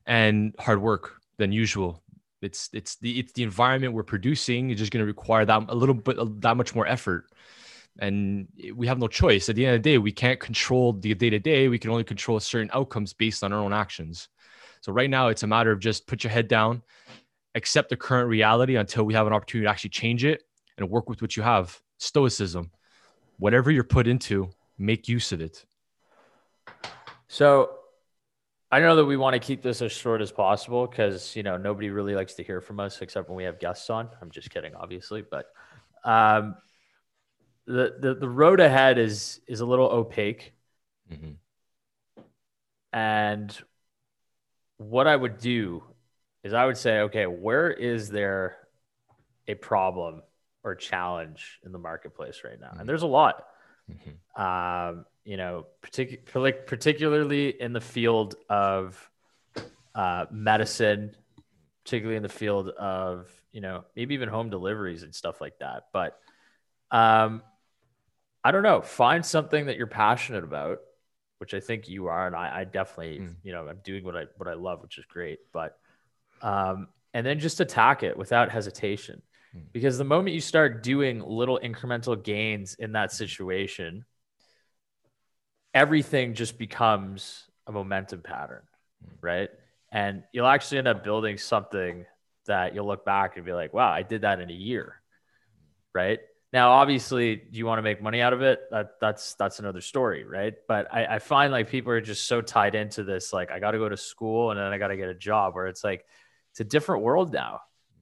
and 0.06 0.54
hard 0.60 0.82
work 0.82 1.15
than 1.38 1.52
usual. 1.52 2.04
It's 2.43 2.70
it's 2.74 2.98
the 2.98 3.20
it's 3.20 3.34
the 3.34 3.41
environment 3.41 3.93
we're 3.93 4.04
producing. 4.04 4.70
It's 4.70 4.80
just 4.80 4.91
going 4.91 5.02
to 5.02 5.08
require 5.08 5.43
that 5.46 5.63
a 5.70 5.76
little 5.76 5.96
bit 5.96 6.17
that 6.41 6.58
much 6.58 6.76
more 6.76 6.86
effort. 6.86 7.26
and 8.00 8.48
we 8.76 8.86
have 8.86 9.00
no 9.00 9.08
choice. 9.08 9.50
At 9.50 9.56
the 9.56 9.65
end 9.65 9.78
of 9.78 9.82
the 9.82 9.89
day, 9.89 9.98
we 9.98 10.12
can't 10.12 10.39
control 10.39 10.93
the 10.93 11.15
day 11.15 11.32
to 11.32 11.39
day. 11.39 11.70
We 11.70 11.80
can 11.80 11.89
only 11.89 12.04
control 12.04 12.39
certain 12.39 12.70
outcomes 12.72 13.13
based 13.13 13.43
on 13.43 13.52
our 13.52 13.60
own 13.60 13.74
actions. 13.74 14.30
So 14.82 14.91
right 14.93 15.10
now, 15.10 15.30
it's 15.30 15.43
a 15.43 15.48
matter 15.48 15.72
of 15.72 15.80
just 15.80 16.06
put 16.06 16.24
your 16.24 16.32
head 16.32 16.48
down, 16.48 16.84
accept 17.58 17.89
the 17.89 17.98
current 17.98 18.30
reality 18.30 18.78
until 18.78 19.04
we 19.04 19.13
have 19.13 19.28
an 19.28 19.34
opportunity 19.34 19.65
to 19.65 19.70
actually 19.70 19.89
change 19.89 20.24
it, 20.24 20.43
and 20.78 20.89
work 20.89 21.10
with 21.10 21.22
what 21.22 21.36
you 21.36 21.43
have. 21.43 21.82
Stoicism, 21.98 22.72
whatever 23.39 23.72
you're 23.72 23.84
put 23.84 24.08
into, 24.08 24.50
make 24.78 25.08
use 25.08 25.32
of 25.32 25.41
it. 25.41 25.65
So 27.28 27.72
I 28.72 28.80
know 28.80 28.96
that 28.96 29.06
we 29.06 29.17
want 29.17 29.34
to 29.34 29.39
keep 29.39 29.62
this 29.62 29.82
as 29.82 29.91
short 29.91 30.22
as 30.22 30.32
possible 30.32 30.88
because 30.88 31.36
you 31.36 31.43
know 31.43 31.58
nobody 31.58 31.89
really 31.89 32.15
likes 32.15 32.36
to 32.36 32.43
hear 32.43 32.62
from 32.62 32.80
us 32.80 33.02
except 33.02 33.30
when 33.30 33.36
we 33.36 33.43
have 33.46 33.60
guests 33.60 33.89
on. 33.89 34.10
I'm 34.22 34.30
just 34.30 34.50
kidding, 34.50 34.76
obviously, 34.76 35.24
but 35.24 35.48
um, 36.04 36.56
the, 37.65 37.96
the 38.00 38.15
the 38.15 38.30
road 38.30 38.60
ahead 38.60 38.98
is 38.98 39.41
is 39.48 39.62
a 39.62 39.65
little 39.65 39.88
opaque. 39.88 40.54
Mm-hmm. 41.12 41.32
And 42.93 43.58
what 44.78 45.08
I 45.08 45.15
would 45.15 45.39
do 45.39 45.84
is 46.47 46.53
I 46.53 46.65
would 46.65 46.77
say, 46.77 47.01
okay, 47.01 47.25
where 47.25 47.69
is 47.69 48.10
there 48.10 48.57
a 49.47 49.53
problem 49.53 50.23
or 50.63 50.75
challenge 50.75 51.60
in 51.63 51.71
the 51.71 51.79
marketplace 51.79 52.41
right 52.43 52.60
now? 52.60 52.67
Mm-hmm. 52.67 52.79
And 52.79 52.89
there's 52.89 53.03
a 53.03 53.07
lot. 53.07 53.45
Mm-hmm. 53.91 54.41
Um, 54.41 55.05
you 55.23 55.38
know, 55.38 55.67
partic- 55.81 56.65
particularly 56.65 57.49
in 57.62 57.73
the 57.73 57.81
field 57.81 58.36
of 58.49 59.10
uh, 59.93 60.25
medicine, 60.31 61.15
particularly 61.83 62.17
in 62.17 62.23
the 62.23 62.29
field 62.29 62.69
of 62.69 63.29
you 63.51 63.62
know 63.62 63.83
maybe 63.95 64.13
even 64.13 64.29
home 64.29 64.49
deliveries 64.49 65.03
and 65.03 65.13
stuff 65.13 65.41
like 65.41 65.60
that. 65.60 65.88
But 65.91 66.19
um, 66.91 67.41
I 68.43 68.51
don't 68.51 68.63
know. 68.63 68.81
Find 68.81 69.25
something 69.25 69.65
that 69.65 69.77
you're 69.77 69.88
passionate 69.88 70.43
about, 70.43 70.79
which 71.39 71.53
I 71.53 71.60
think 71.60 71.89
you 71.89 72.07
are, 72.07 72.27
and 72.27 72.36
I, 72.36 72.60
I 72.60 72.63
definitely, 72.63 73.19
mm. 73.19 73.36
you 73.43 73.51
know, 73.51 73.67
I'm 73.67 73.79
doing 73.83 74.03
what 74.03 74.15
I 74.15 74.25
what 74.38 74.47
I 74.47 74.53
love, 74.53 74.81
which 74.81 74.97
is 74.97 75.05
great. 75.05 75.39
But 75.51 75.77
um, 76.41 76.88
and 77.13 77.26
then 77.26 77.39
just 77.39 77.60
attack 77.60 78.04
it 78.04 78.17
without 78.17 78.52
hesitation, 78.52 79.21
mm. 79.56 79.62
because 79.71 79.97
the 79.97 80.04
moment 80.04 80.36
you 80.36 80.41
start 80.41 80.84
doing 80.84 81.21
little 81.21 81.60
incremental 81.63 82.21
gains 82.21 82.76
in 82.76 82.93
that 82.93 83.12
situation, 83.12 84.06
everything 85.73 86.34
just 86.34 86.58
becomes 86.58 87.45
a 87.65 87.71
momentum 87.71 88.21
pattern, 88.21 88.63
mm. 89.04 89.13
right? 89.21 89.50
And 89.91 90.23
you'll 90.34 90.47
actually 90.47 90.80
end 90.80 90.88
up 90.88 91.04
building 91.04 91.38
something 91.38 92.06
that 92.45 92.76
you'll 92.76 92.88
look 92.88 93.06
back 93.06 93.38
and 93.38 93.45
be 93.45 93.54
like, 93.54 93.73
"Wow, 93.73 93.89
I 93.89 94.04
did 94.04 94.21
that 94.21 94.39
in 94.39 94.50
a 94.50 94.54
year," 94.54 95.02
right? 95.93 96.19
Now, 96.54 96.71
obviously, 96.71 97.36
do 97.36 97.58
you 97.58 97.65
want 97.65 97.80
to 97.80 97.84
make 97.84 98.02
money 98.02 98.21
out 98.21 98.32
of 98.32 98.41
it? 98.41 98.62
That, 98.71 98.91
that's 99.02 99.34
that's 99.36 99.60
another 99.60 99.82
story, 99.82 100.23
right? 100.23 100.54
But 100.67 100.88
I, 100.93 101.15
I 101.15 101.19
find 101.19 101.52
like 101.52 101.69
people 101.69 101.91
are 101.91 102.00
just 102.00 102.26
so 102.26 102.41
tied 102.41 102.73
into 102.73 103.04
this, 103.04 103.34
like 103.34 103.52
I 103.52 103.60
got 103.60 103.71
to 103.71 103.78
go 103.78 103.89
to 103.89 103.97
school 103.97 104.52
and 104.52 104.60
then 104.60 104.67
I 104.67 104.78
got 104.78 104.88
to 104.88 104.97
get 104.97 105.10
a 105.10 105.13
job, 105.13 105.56
where 105.56 105.67
it's 105.67 105.84
like 105.84 106.06
it's 106.58 106.62
a 106.62 106.70
different 106.70 107.04
world 107.04 107.32
now. 107.32 107.60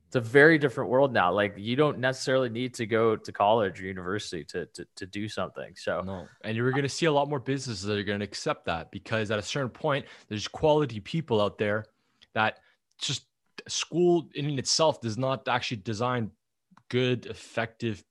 It's 0.08 0.16
a 0.16 0.22
very 0.22 0.58
different 0.58 0.90
world 0.90 1.12
now. 1.12 1.34
Like 1.34 1.56
you 1.58 1.76
don't 1.76 2.00
necessarily 2.00 2.48
need 2.48 2.74
to 2.76 2.86
go 2.86 3.18
to 3.18 3.32
college 3.34 3.82
or 3.82 3.86
university 3.86 4.46
to 4.46 4.66
to, 4.68 4.88
to 4.96 5.06
do 5.06 5.28
something. 5.28 5.74
So 5.76 6.02
no, 6.06 6.28
and 6.42 6.56
you're 6.56 6.72
going 6.72 6.84
to 6.84 6.90
see 6.90 7.06
a 7.06 7.12
lot 7.12 7.28
more 7.28 7.42
businesses 7.42 7.84
that 7.84 7.98
are 7.98 8.04
going 8.04 8.20
to 8.20 8.26
accept 8.26 8.66
that 8.68 8.92
because 8.92 9.30
at 9.30 9.40
a 9.40 9.42
certain 9.42 9.70
point, 9.70 10.06
there's 10.30 10.48
quality 10.48 11.02
people 11.02 11.42
out 11.42 11.58
there 11.58 11.84
that 12.34 12.60
just 12.98 13.26
school 13.68 14.30
in 14.36 14.58
itself 14.58 15.02
does 15.02 15.18
not 15.18 15.50
actually 15.50 15.78
design 15.78 16.32
good, 16.90 17.26
effective 17.26 18.06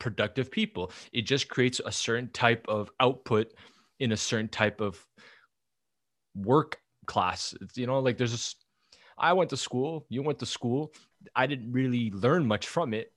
productive 0.00 0.50
people. 0.50 0.90
It 1.12 1.22
just 1.22 1.48
creates 1.48 1.80
a 1.86 1.92
certain 1.92 2.30
type 2.30 2.66
of 2.66 2.90
output 2.98 3.52
in 4.00 4.10
a 4.10 4.16
certain 4.16 4.48
type 4.48 4.80
of 4.80 5.06
work 6.34 6.80
class. 7.06 7.54
It's, 7.60 7.78
you 7.78 7.86
know, 7.86 8.00
like 8.00 8.16
there's 8.16 8.32
this. 8.32 8.56
I 9.18 9.32
went 9.32 9.50
to 9.50 9.56
school, 9.56 10.06
you 10.08 10.22
went 10.22 10.38
to 10.40 10.46
school. 10.46 10.92
I 11.34 11.46
didn't 11.46 11.72
really 11.72 12.10
learn 12.10 12.46
much 12.46 12.68
from 12.68 12.94
it. 12.94 13.12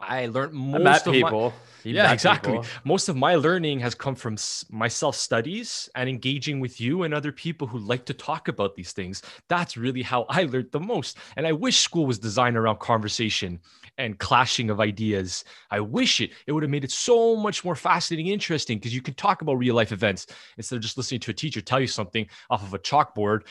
I 0.00 0.26
learned 0.26 0.52
most 0.54 1.06
I 1.06 1.10
of 1.10 1.12
people. 1.12 1.50
My, 1.50 1.90
yeah, 1.90 2.12
exactly. 2.12 2.52
People. 2.52 2.66
Most 2.84 3.08
of 3.08 3.16
my 3.16 3.36
learning 3.36 3.78
has 3.80 3.94
come 3.94 4.14
from 4.14 4.36
my 4.70 4.88
self 4.88 5.14
studies 5.14 5.88
and 5.94 6.08
engaging 6.08 6.60
with 6.60 6.80
you 6.80 7.04
and 7.04 7.14
other 7.14 7.30
people 7.30 7.66
who 7.66 7.78
like 7.78 8.04
to 8.06 8.14
talk 8.14 8.48
about 8.48 8.74
these 8.74 8.92
things. 8.92 9.22
That's 9.48 9.76
really 9.76 10.02
how 10.02 10.26
I 10.28 10.42
learned 10.44 10.72
the 10.72 10.80
most. 10.80 11.18
And 11.36 11.46
I 11.46 11.52
wish 11.52 11.78
school 11.78 12.06
was 12.06 12.18
designed 12.18 12.56
around 12.56 12.80
conversation 12.80 13.60
and 13.96 14.18
clashing 14.18 14.70
of 14.70 14.80
ideas. 14.80 15.44
I 15.70 15.78
wish 15.78 16.20
it. 16.20 16.32
It 16.46 16.52
would 16.52 16.64
have 16.64 16.70
made 16.70 16.84
it 16.84 16.90
so 16.90 17.36
much 17.36 17.64
more 17.64 17.76
fascinating, 17.76 18.26
interesting 18.32 18.78
because 18.78 18.94
you 18.94 19.02
can 19.02 19.14
talk 19.14 19.42
about 19.42 19.54
real 19.54 19.76
life 19.76 19.92
events 19.92 20.26
instead 20.56 20.76
of 20.76 20.82
just 20.82 20.96
listening 20.96 21.20
to 21.20 21.30
a 21.30 21.34
teacher 21.34 21.60
tell 21.60 21.80
you 21.80 21.86
something 21.86 22.26
off 22.50 22.64
of 22.64 22.74
a 22.74 22.78
chalkboard 22.78 23.42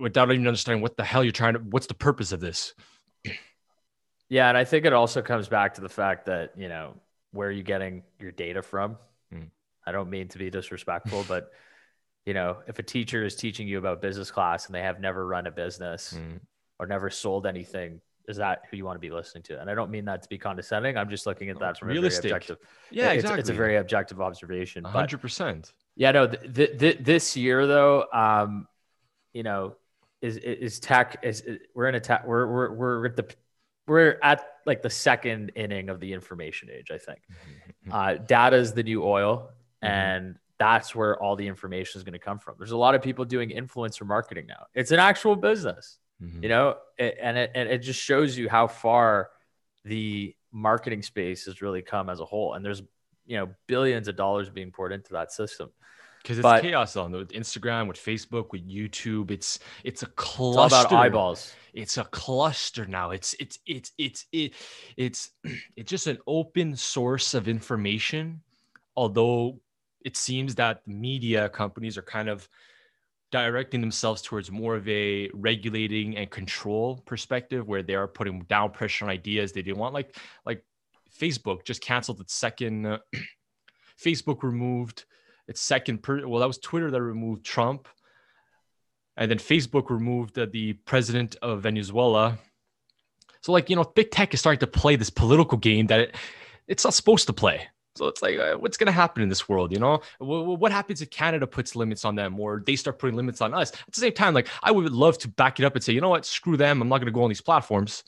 without 0.00 0.30
even 0.30 0.46
understanding 0.46 0.82
what 0.82 0.96
the 0.96 1.04
hell 1.04 1.22
you're 1.22 1.32
trying 1.32 1.54
to. 1.54 1.60
What's 1.60 1.86
the 1.86 1.94
purpose 1.94 2.32
of 2.32 2.40
this? 2.40 2.74
Yeah, 4.28 4.48
and 4.48 4.56
I 4.56 4.64
think 4.64 4.86
it 4.86 4.92
also 4.92 5.22
comes 5.22 5.48
back 5.48 5.74
to 5.74 5.80
the 5.80 5.88
fact 5.88 6.26
that 6.26 6.52
you 6.56 6.68
know 6.68 6.94
where 7.32 7.48
are 7.48 7.52
you 7.52 7.62
getting 7.62 8.02
your 8.18 8.32
data 8.32 8.62
from. 8.62 8.96
Mm. 9.32 9.50
I 9.86 9.92
don't 9.92 10.10
mean 10.10 10.28
to 10.28 10.38
be 10.38 10.50
disrespectful, 10.50 11.24
but 11.28 11.50
you 12.26 12.34
know, 12.34 12.58
if 12.66 12.78
a 12.78 12.82
teacher 12.82 13.24
is 13.24 13.36
teaching 13.36 13.68
you 13.68 13.78
about 13.78 14.00
business 14.00 14.30
class 14.30 14.66
and 14.66 14.74
they 14.74 14.82
have 14.82 15.00
never 15.00 15.26
run 15.26 15.46
a 15.46 15.50
business 15.50 16.14
mm. 16.16 16.40
or 16.78 16.86
never 16.86 17.10
sold 17.10 17.46
anything 17.46 18.00
is 18.28 18.36
that 18.38 18.62
who 18.70 18.76
you 18.76 18.84
want 18.84 18.96
to 18.96 19.00
be 19.00 19.10
listening 19.10 19.42
to? 19.44 19.60
And 19.60 19.70
I 19.70 19.74
don't 19.74 19.90
mean 19.90 20.04
that 20.06 20.22
to 20.22 20.28
be 20.28 20.38
condescending. 20.38 20.96
I'm 20.96 21.10
just 21.10 21.26
looking 21.26 21.50
at 21.50 21.58
that 21.60 21.78
from 21.78 21.88
realistic. 21.88 22.24
a 22.24 22.28
very 22.28 22.36
objective. 22.36 22.58
Yeah, 22.90 23.10
it's, 23.10 23.16
exactly. 23.16 23.40
It's 23.40 23.50
a 23.50 23.54
very 23.54 23.76
objective 23.76 24.20
observation. 24.20 24.84
hundred 24.84 25.20
percent. 25.20 25.72
Yeah, 25.96 26.12
no. 26.12 26.26
Th- 26.28 26.78
th- 26.78 26.98
this 27.00 27.36
year 27.36 27.66
though, 27.66 28.06
um, 28.12 28.66
you 29.32 29.42
know, 29.42 29.76
is 30.24 30.36
is 30.36 30.80
tech 30.80 31.18
is 31.22 31.44
we're 31.74 31.88
in 31.88 31.94
a 31.94 32.00
tech 32.00 32.26
we're 32.26 32.46
we're 32.46 32.72
we're 32.72 33.06
at 33.06 33.16
the 33.16 33.34
we're 33.86 34.18
at 34.22 34.44
like 34.66 34.82
the 34.82 34.90
second 34.90 35.52
inning 35.54 35.88
of 35.90 36.00
the 36.00 36.12
information 36.12 36.70
age. 36.70 36.90
I 36.90 36.98
think 36.98 37.20
mm-hmm. 37.30 37.92
uh, 37.92 38.14
data 38.14 38.56
is 38.56 38.72
the 38.72 38.82
new 38.82 39.04
oil, 39.04 39.50
mm-hmm. 39.82 39.86
and 39.86 40.36
that's 40.58 40.94
where 40.94 41.20
all 41.22 41.36
the 41.36 41.46
information 41.46 41.98
is 41.98 42.04
going 42.04 42.14
to 42.14 42.18
come 42.18 42.38
from. 42.38 42.54
There's 42.58 42.70
a 42.70 42.76
lot 42.76 42.94
of 42.94 43.02
people 43.02 43.24
doing 43.24 43.50
influencer 43.50 44.06
marketing 44.06 44.46
now. 44.46 44.66
It's 44.74 44.90
an 44.92 45.00
actual 45.00 45.36
business 45.36 45.98
mm-hmm. 46.22 46.42
you 46.42 46.48
know, 46.48 46.76
it, 46.98 47.16
and 47.20 47.36
it, 47.36 47.50
and 47.54 47.68
it 47.68 47.78
just 47.78 48.00
shows 48.00 48.36
you 48.36 48.48
how 48.48 48.66
far 48.66 49.30
the 49.84 50.34
marketing 50.52 51.02
space 51.02 51.46
has 51.46 51.62
really 51.62 51.82
come 51.82 52.08
as 52.08 52.20
a 52.20 52.24
whole. 52.24 52.54
And 52.54 52.64
there's, 52.64 52.82
you 53.26 53.36
know, 53.38 53.50
billions 53.66 54.08
of 54.08 54.16
dollars 54.16 54.50
being 54.50 54.70
poured 54.70 54.92
into 54.92 55.12
that 55.12 55.32
system. 55.32 55.70
Because 56.24 56.38
it's 56.38 56.42
but, 56.42 56.62
chaos 56.62 56.96
on 56.96 57.12
with 57.12 57.32
Instagram, 57.32 57.86
with 57.86 57.98
Facebook, 57.98 58.46
with 58.50 58.66
YouTube. 58.66 59.30
It's 59.30 59.58
it's 59.84 60.02
a 60.02 60.06
cluster. 60.06 60.76
It's 60.76 60.86
about 60.86 60.98
eyeballs. 60.98 61.54
It's 61.74 61.98
a 61.98 62.04
cluster 62.04 62.86
now. 62.86 63.10
It's 63.10 63.34
it's 63.38 63.58
it's 63.66 63.92
it's 63.98 64.24
it, 64.32 64.54
it's 64.96 65.32
it's 65.76 65.90
just 65.90 66.06
an 66.06 66.16
open 66.26 66.76
source 66.76 67.34
of 67.34 67.46
information. 67.46 68.40
Although 68.96 69.60
it 70.02 70.16
seems 70.16 70.54
that 70.54 70.80
media 70.86 71.50
companies 71.50 71.98
are 71.98 72.02
kind 72.02 72.30
of 72.30 72.48
directing 73.30 73.82
themselves 73.82 74.22
towards 74.22 74.50
more 74.50 74.76
of 74.76 74.88
a 74.88 75.28
regulating 75.34 76.16
and 76.16 76.30
control 76.30 77.02
perspective 77.04 77.66
where 77.66 77.82
they 77.82 77.96
are 77.96 78.08
putting 78.08 78.40
down 78.42 78.70
pressure 78.70 79.04
on 79.04 79.10
ideas 79.10 79.50
they 79.50 79.62
didn't 79.62 79.78
want 79.78 79.92
like 79.92 80.16
like 80.46 80.64
facebook 81.18 81.64
just 81.64 81.80
canceled 81.80 82.20
its 82.20 82.32
second 82.32 82.86
uh, 82.86 82.98
facebook 84.00 84.44
removed 84.44 85.04
its 85.48 85.60
second 85.60 86.02
per 86.02 86.26
well 86.26 86.40
that 86.40 86.46
was 86.46 86.58
twitter 86.58 86.90
that 86.90 87.02
removed 87.02 87.44
trump 87.44 87.88
and 89.16 89.30
then 89.30 89.38
facebook 89.38 89.90
removed 89.90 90.38
uh, 90.38 90.46
the 90.52 90.72
president 90.84 91.36
of 91.42 91.62
venezuela 91.62 92.38
so 93.40 93.52
like 93.52 93.70
you 93.70 93.76
know 93.76 93.84
big 93.84 94.10
tech 94.10 94.32
is 94.34 94.40
starting 94.40 94.60
to 94.60 94.66
play 94.66 94.96
this 94.96 95.10
political 95.10 95.58
game 95.58 95.86
that 95.86 96.00
it, 96.00 96.16
it's 96.66 96.84
not 96.84 96.94
supposed 96.94 97.26
to 97.26 97.32
play 97.32 97.68
so 97.96 98.08
it's 98.08 98.22
like, 98.22 98.38
uh, 98.38 98.56
what's 98.56 98.76
going 98.76 98.86
to 98.86 98.92
happen 98.92 99.22
in 99.22 99.28
this 99.28 99.48
world? 99.48 99.70
You 99.70 99.78
know, 99.78 100.00
what, 100.18 100.58
what 100.58 100.72
happens 100.72 101.00
if 101.00 101.10
Canada 101.10 101.46
puts 101.46 101.76
limits 101.76 102.04
on 102.04 102.16
them 102.16 102.38
or 102.40 102.62
they 102.66 102.74
start 102.74 102.98
putting 102.98 103.14
limits 103.14 103.40
on 103.40 103.54
us? 103.54 103.70
At 103.72 103.94
the 103.94 104.00
same 104.00 104.12
time, 104.12 104.34
like 104.34 104.48
I 104.62 104.72
would 104.72 104.90
love 104.92 105.16
to 105.18 105.28
back 105.28 105.60
it 105.60 105.64
up 105.64 105.76
and 105.76 105.84
say, 105.84 105.92
you 105.92 106.00
know 106.00 106.08
what, 106.08 106.26
screw 106.26 106.56
them. 106.56 106.82
I'm 106.82 106.88
not 106.88 106.98
going 106.98 107.06
to 107.06 107.12
go 107.12 107.22
on 107.22 107.28
these 107.28 107.40
platforms. 107.40 108.02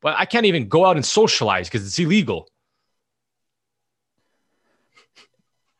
But 0.00 0.16
I 0.18 0.24
can't 0.24 0.46
even 0.46 0.68
go 0.68 0.86
out 0.86 0.96
and 0.96 1.04
socialize 1.04 1.68
because 1.68 1.86
it's 1.86 1.98
illegal. 1.98 2.48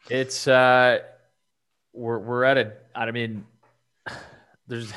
It's 0.08 0.46
uh, 0.46 1.00
we're 1.92 2.18
we're 2.18 2.44
at 2.44 2.58
a. 2.58 2.72
I 2.94 3.10
mean, 3.10 3.46
there's 4.66 4.92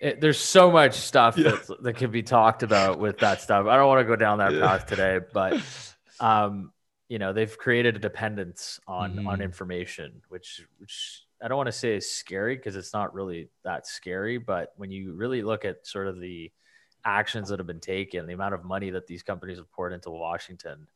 it, 0.00 0.20
there's 0.20 0.38
so 0.38 0.70
much 0.70 0.94
stuff 0.94 1.36
yeah. 1.38 1.50
that 1.50 1.82
that 1.82 1.92
can 1.94 2.10
be 2.10 2.22
talked 2.22 2.62
about 2.62 2.98
with 2.98 3.18
that 3.18 3.40
stuff. 3.40 3.66
I 3.66 3.76
don't 3.76 3.88
want 3.88 4.00
to 4.00 4.04
go 4.04 4.16
down 4.16 4.38
that 4.38 4.54
yeah. 4.54 4.60
path 4.60 4.86
today, 4.86 5.20
but 5.32 5.60
um 6.20 6.72
you 7.08 7.18
know 7.18 7.32
they've 7.32 7.56
created 7.58 7.96
a 7.96 7.98
dependence 7.98 8.80
on 8.86 9.14
mm-hmm. 9.14 9.28
on 9.28 9.40
information 9.40 10.22
which 10.28 10.62
which 10.78 11.22
i 11.42 11.48
don't 11.48 11.56
want 11.56 11.68
to 11.68 11.72
say 11.72 11.94
is 11.94 12.10
scary 12.10 12.56
because 12.56 12.76
it's 12.76 12.92
not 12.92 13.14
really 13.14 13.48
that 13.64 13.86
scary 13.86 14.38
but 14.38 14.72
when 14.76 14.90
you 14.90 15.12
really 15.12 15.42
look 15.42 15.64
at 15.64 15.86
sort 15.86 16.06
of 16.06 16.20
the 16.20 16.50
actions 17.04 17.48
that 17.48 17.58
have 17.58 17.66
been 17.66 17.80
taken 17.80 18.26
the 18.26 18.32
amount 18.32 18.54
of 18.54 18.64
money 18.64 18.90
that 18.90 19.06
these 19.06 19.22
companies 19.22 19.58
have 19.58 19.70
poured 19.70 19.92
into 19.92 20.10
washington 20.10 20.86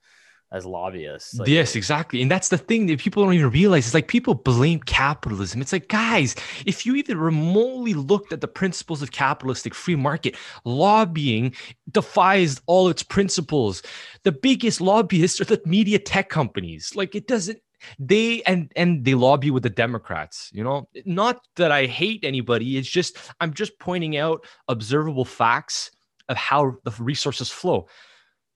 as 0.52 0.66
lobbyists. 0.66 1.38
Like, 1.38 1.48
yes, 1.48 1.76
exactly. 1.76 2.20
And 2.22 2.30
that's 2.30 2.48
the 2.48 2.58
thing 2.58 2.86
that 2.86 2.98
people 2.98 3.22
don't 3.22 3.34
even 3.34 3.50
realize. 3.50 3.86
It's 3.86 3.94
like 3.94 4.08
people 4.08 4.34
blame 4.34 4.80
capitalism. 4.80 5.60
It's 5.60 5.72
like, 5.72 5.88
guys, 5.88 6.34
if 6.66 6.84
you 6.84 6.96
even 6.96 7.18
remotely 7.18 7.94
looked 7.94 8.32
at 8.32 8.40
the 8.40 8.48
principles 8.48 9.00
of 9.00 9.12
capitalistic 9.12 9.74
free 9.74 9.94
market, 9.94 10.36
lobbying 10.64 11.54
defies 11.90 12.60
all 12.66 12.88
its 12.88 13.02
principles. 13.02 13.82
The 14.24 14.32
biggest 14.32 14.80
lobbyists 14.80 15.40
are 15.40 15.44
the 15.44 15.62
media 15.64 15.98
tech 15.98 16.28
companies. 16.28 16.96
Like 16.96 17.14
it 17.14 17.28
doesn't 17.28 17.60
they 17.98 18.42
and 18.42 18.70
and 18.76 19.06
they 19.06 19.14
lobby 19.14 19.50
with 19.50 19.62
the 19.62 19.70
democrats 19.70 20.50
you 20.52 20.62
know 20.62 20.86
not 21.06 21.40
that 21.56 21.72
i 21.72 21.86
hate 21.86 22.22
anybody 22.24 22.76
it's 22.76 22.86
just 22.86 23.16
i'm 23.40 23.54
just 23.54 23.78
pointing 23.78 24.18
out 24.18 24.44
observable 24.68 25.24
facts 25.24 25.90
of 26.28 26.36
how 26.36 26.74
the 26.84 26.90
resources 26.98 27.48
flow 27.48 27.88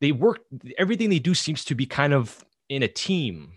they 0.01 0.13
work 0.13 0.41
everything 0.79 1.11
they 1.11 1.19
do 1.19 1.35
seems 1.35 1.65
to 1.65 1.75
be 1.75 1.87
kind 1.87 2.13
of 2.13 2.45
in 2.69 2.83
a 2.83 2.89
team 2.89 3.53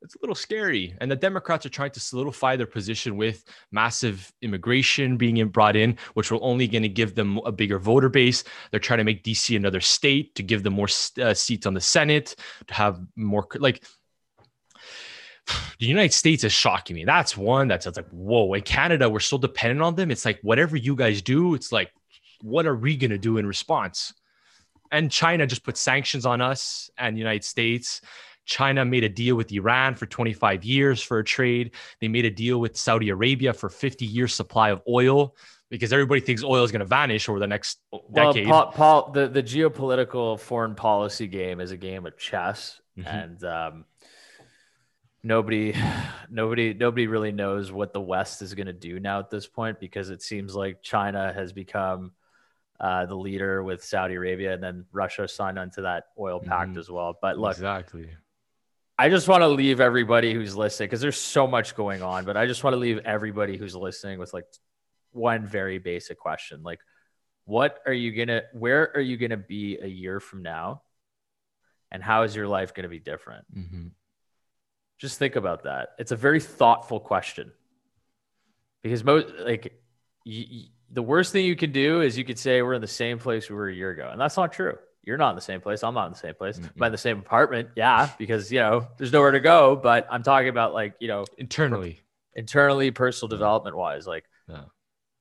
it's 0.00 0.16
a 0.16 0.18
little 0.20 0.34
scary 0.34 0.94
and 1.00 1.10
the 1.10 1.16
democrats 1.16 1.64
are 1.64 1.70
trying 1.70 1.90
to 1.90 2.00
solidify 2.00 2.56
their 2.56 2.66
position 2.66 3.16
with 3.16 3.44
massive 3.70 4.32
immigration 4.42 5.16
being 5.16 5.46
brought 5.48 5.76
in 5.76 5.96
which 6.14 6.30
will 6.30 6.40
only 6.42 6.66
going 6.66 6.82
to 6.82 6.88
give 6.88 7.14
them 7.14 7.38
a 7.44 7.52
bigger 7.52 7.78
voter 7.78 8.08
base 8.08 8.44
they're 8.70 8.80
trying 8.80 8.98
to 8.98 9.04
make 9.04 9.22
dc 9.22 9.54
another 9.54 9.80
state 9.80 10.34
to 10.34 10.42
give 10.42 10.62
them 10.62 10.72
more 10.72 10.88
uh, 11.20 11.34
seats 11.34 11.66
on 11.66 11.74
the 11.74 11.80
senate 11.80 12.34
to 12.66 12.74
have 12.74 13.00
more 13.16 13.46
like 13.58 13.84
the 15.78 15.86
United 15.86 16.12
States 16.12 16.44
is 16.44 16.52
shocking 16.52 16.96
me. 16.96 17.04
That's 17.04 17.36
one 17.36 17.68
that's, 17.68 17.84
that's 17.84 17.96
like, 17.96 18.08
whoa. 18.10 18.54
In 18.54 18.62
Canada, 18.62 19.08
we're 19.08 19.20
so 19.20 19.38
dependent 19.38 19.82
on 19.82 19.94
them. 19.94 20.10
It's 20.10 20.24
like, 20.24 20.38
whatever 20.42 20.76
you 20.76 20.96
guys 20.96 21.22
do, 21.22 21.54
it's 21.54 21.72
like, 21.72 21.92
what 22.42 22.66
are 22.66 22.76
we 22.76 22.96
going 22.96 23.10
to 23.10 23.18
do 23.18 23.38
in 23.38 23.46
response? 23.46 24.12
And 24.92 25.10
China 25.10 25.46
just 25.46 25.64
put 25.64 25.76
sanctions 25.76 26.24
on 26.26 26.40
us 26.40 26.90
and 26.98 27.16
the 27.16 27.18
United 27.18 27.42
States. 27.42 28.02
China 28.44 28.84
made 28.84 29.04
a 29.04 29.08
deal 29.08 29.36
with 29.36 29.50
Iran 29.50 29.94
for 29.94 30.06
25 30.06 30.64
years 30.64 31.02
for 31.02 31.18
a 31.18 31.24
trade. 31.24 31.72
They 32.00 32.08
made 32.08 32.26
a 32.26 32.30
deal 32.30 32.60
with 32.60 32.76
Saudi 32.76 33.08
Arabia 33.08 33.52
for 33.52 33.68
50 33.68 34.04
years 34.04 34.34
supply 34.34 34.70
of 34.70 34.82
oil 34.88 35.34
because 35.70 35.92
everybody 35.92 36.20
thinks 36.20 36.44
oil 36.44 36.62
is 36.64 36.70
going 36.70 36.80
to 36.80 36.86
vanish 36.86 37.28
over 37.28 37.38
the 37.38 37.46
next 37.46 37.78
decade. 38.12 38.46
Well, 38.46 38.66
Paul, 38.66 38.72
Paul, 38.72 39.10
the, 39.12 39.28
the 39.28 39.42
geopolitical 39.42 40.38
foreign 40.38 40.74
policy 40.74 41.26
game 41.26 41.60
is 41.60 41.70
a 41.70 41.76
game 41.76 42.04
of 42.04 42.18
chess, 42.18 42.80
mm-hmm. 42.98 43.08
and 43.08 43.44
um, 43.44 43.84
nobody, 45.22 45.74
nobody, 46.30 46.74
nobody 46.74 47.06
really 47.06 47.32
knows 47.32 47.72
what 47.72 47.94
the 47.94 48.00
West 48.02 48.42
is 48.42 48.52
going 48.52 48.66
to 48.66 48.74
do 48.74 49.00
now 49.00 49.20
at 49.20 49.30
this 49.30 49.46
point 49.46 49.80
because 49.80 50.10
it 50.10 50.20
seems 50.20 50.54
like 50.54 50.82
China 50.82 51.32
has 51.32 51.54
become 51.54 52.12
uh, 52.82 53.06
the 53.06 53.14
leader 53.14 53.62
with 53.62 53.84
Saudi 53.84 54.14
Arabia, 54.14 54.52
and 54.52 54.62
then 54.62 54.84
Russia 54.92 55.28
signed 55.28 55.56
onto 55.58 55.82
that 55.82 56.06
oil 56.18 56.40
pact 56.40 56.70
mm-hmm. 56.70 56.80
as 56.80 56.90
well. 56.90 57.16
But 57.22 57.38
look, 57.38 57.52
exactly. 57.52 58.10
I 58.98 59.08
just 59.08 59.28
want 59.28 59.42
to 59.42 59.48
leave 59.48 59.80
everybody 59.80 60.34
who's 60.34 60.56
listening 60.56 60.88
because 60.88 61.00
there's 61.00 61.18
so 61.18 61.46
much 61.46 61.76
going 61.76 62.02
on, 62.02 62.24
but 62.24 62.36
I 62.36 62.46
just 62.46 62.64
want 62.64 62.74
to 62.74 62.78
leave 62.78 62.98
everybody 63.04 63.56
who's 63.56 63.76
listening 63.76 64.18
with 64.18 64.34
like 64.34 64.46
one 65.12 65.46
very 65.46 65.78
basic 65.78 66.18
question. 66.18 66.62
Like, 66.64 66.80
what 67.44 67.78
are 67.86 67.92
you 67.92 68.12
gonna 68.12 68.42
where 68.52 68.90
are 68.94 69.00
you 69.00 69.16
gonna 69.16 69.36
be 69.36 69.78
a 69.80 69.86
year 69.86 70.18
from 70.18 70.42
now? 70.42 70.82
And 71.92 72.02
how 72.02 72.22
is 72.22 72.34
your 72.34 72.48
life 72.48 72.74
gonna 72.74 72.88
be 72.88 72.98
different? 72.98 73.44
Mm-hmm. 73.56 73.86
Just 74.98 75.18
think 75.18 75.36
about 75.36 75.64
that. 75.64 75.90
It's 75.98 76.12
a 76.12 76.16
very 76.16 76.40
thoughtful 76.40 76.98
question. 76.98 77.52
Because 78.82 79.04
most 79.04 79.32
like 79.38 79.80
y- 80.26 80.66
the 80.92 81.02
worst 81.02 81.32
thing 81.32 81.46
you 81.46 81.56
can 81.56 81.72
do 81.72 82.02
is 82.02 82.16
you 82.18 82.24
could 82.24 82.38
say 82.38 82.62
we're 82.62 82.74
in 82.74 82.80
the 82.80 82.86
same 82.86 83.18
place 83.18 83.48
we 83.48 83.56
were 83.56 83.68
a 83.68 83.74
year 83.74 83.90
ago, 83.90 84.08
and 84.12 84.20
that's 84.20 84.36
not 84.36 84.52
true. 84.52 84.76
You're 85.02 85.16
not 85.16 85.30
in 85.30 85.36
the 85.36 85.42
same 85.42 85.60
place. 85.60 85.82
I'm 85.82 85.94
not 85.94 86.06
in 86.06 86.12
the 86.12 86.18
same 86.18 86.34
place. 86.34 86.58
Mm-hmm. 86.58 86.82
I'm 86.82 86.86
in 86.86 86.92
the 86.92 86.98
same 86.98 87.18
apartment. 87.18 87.70
Yeah, 87.74 88.10
because 88.18 88.52
you 88.52 88.60
know 88.60 88.86
there's 88.98 89.12
nowhere 89.12 89.32
to 89.32 89.40
go. 89.40 89.74
But 89.74 90.06
I'm 90.10 90.22
talking 90.22 90.48
about 90.48 90.74
like 90.74 90.94
you 91.00 91.08
know 91.08 91.24
internally, 91.38 92.00
internally, 92.34 92.90
personal 92.90 93.28
development 93.28 93.76
wise. 93.76 94.06
Like, 94.06 94.24
yeah. 94.48 94.64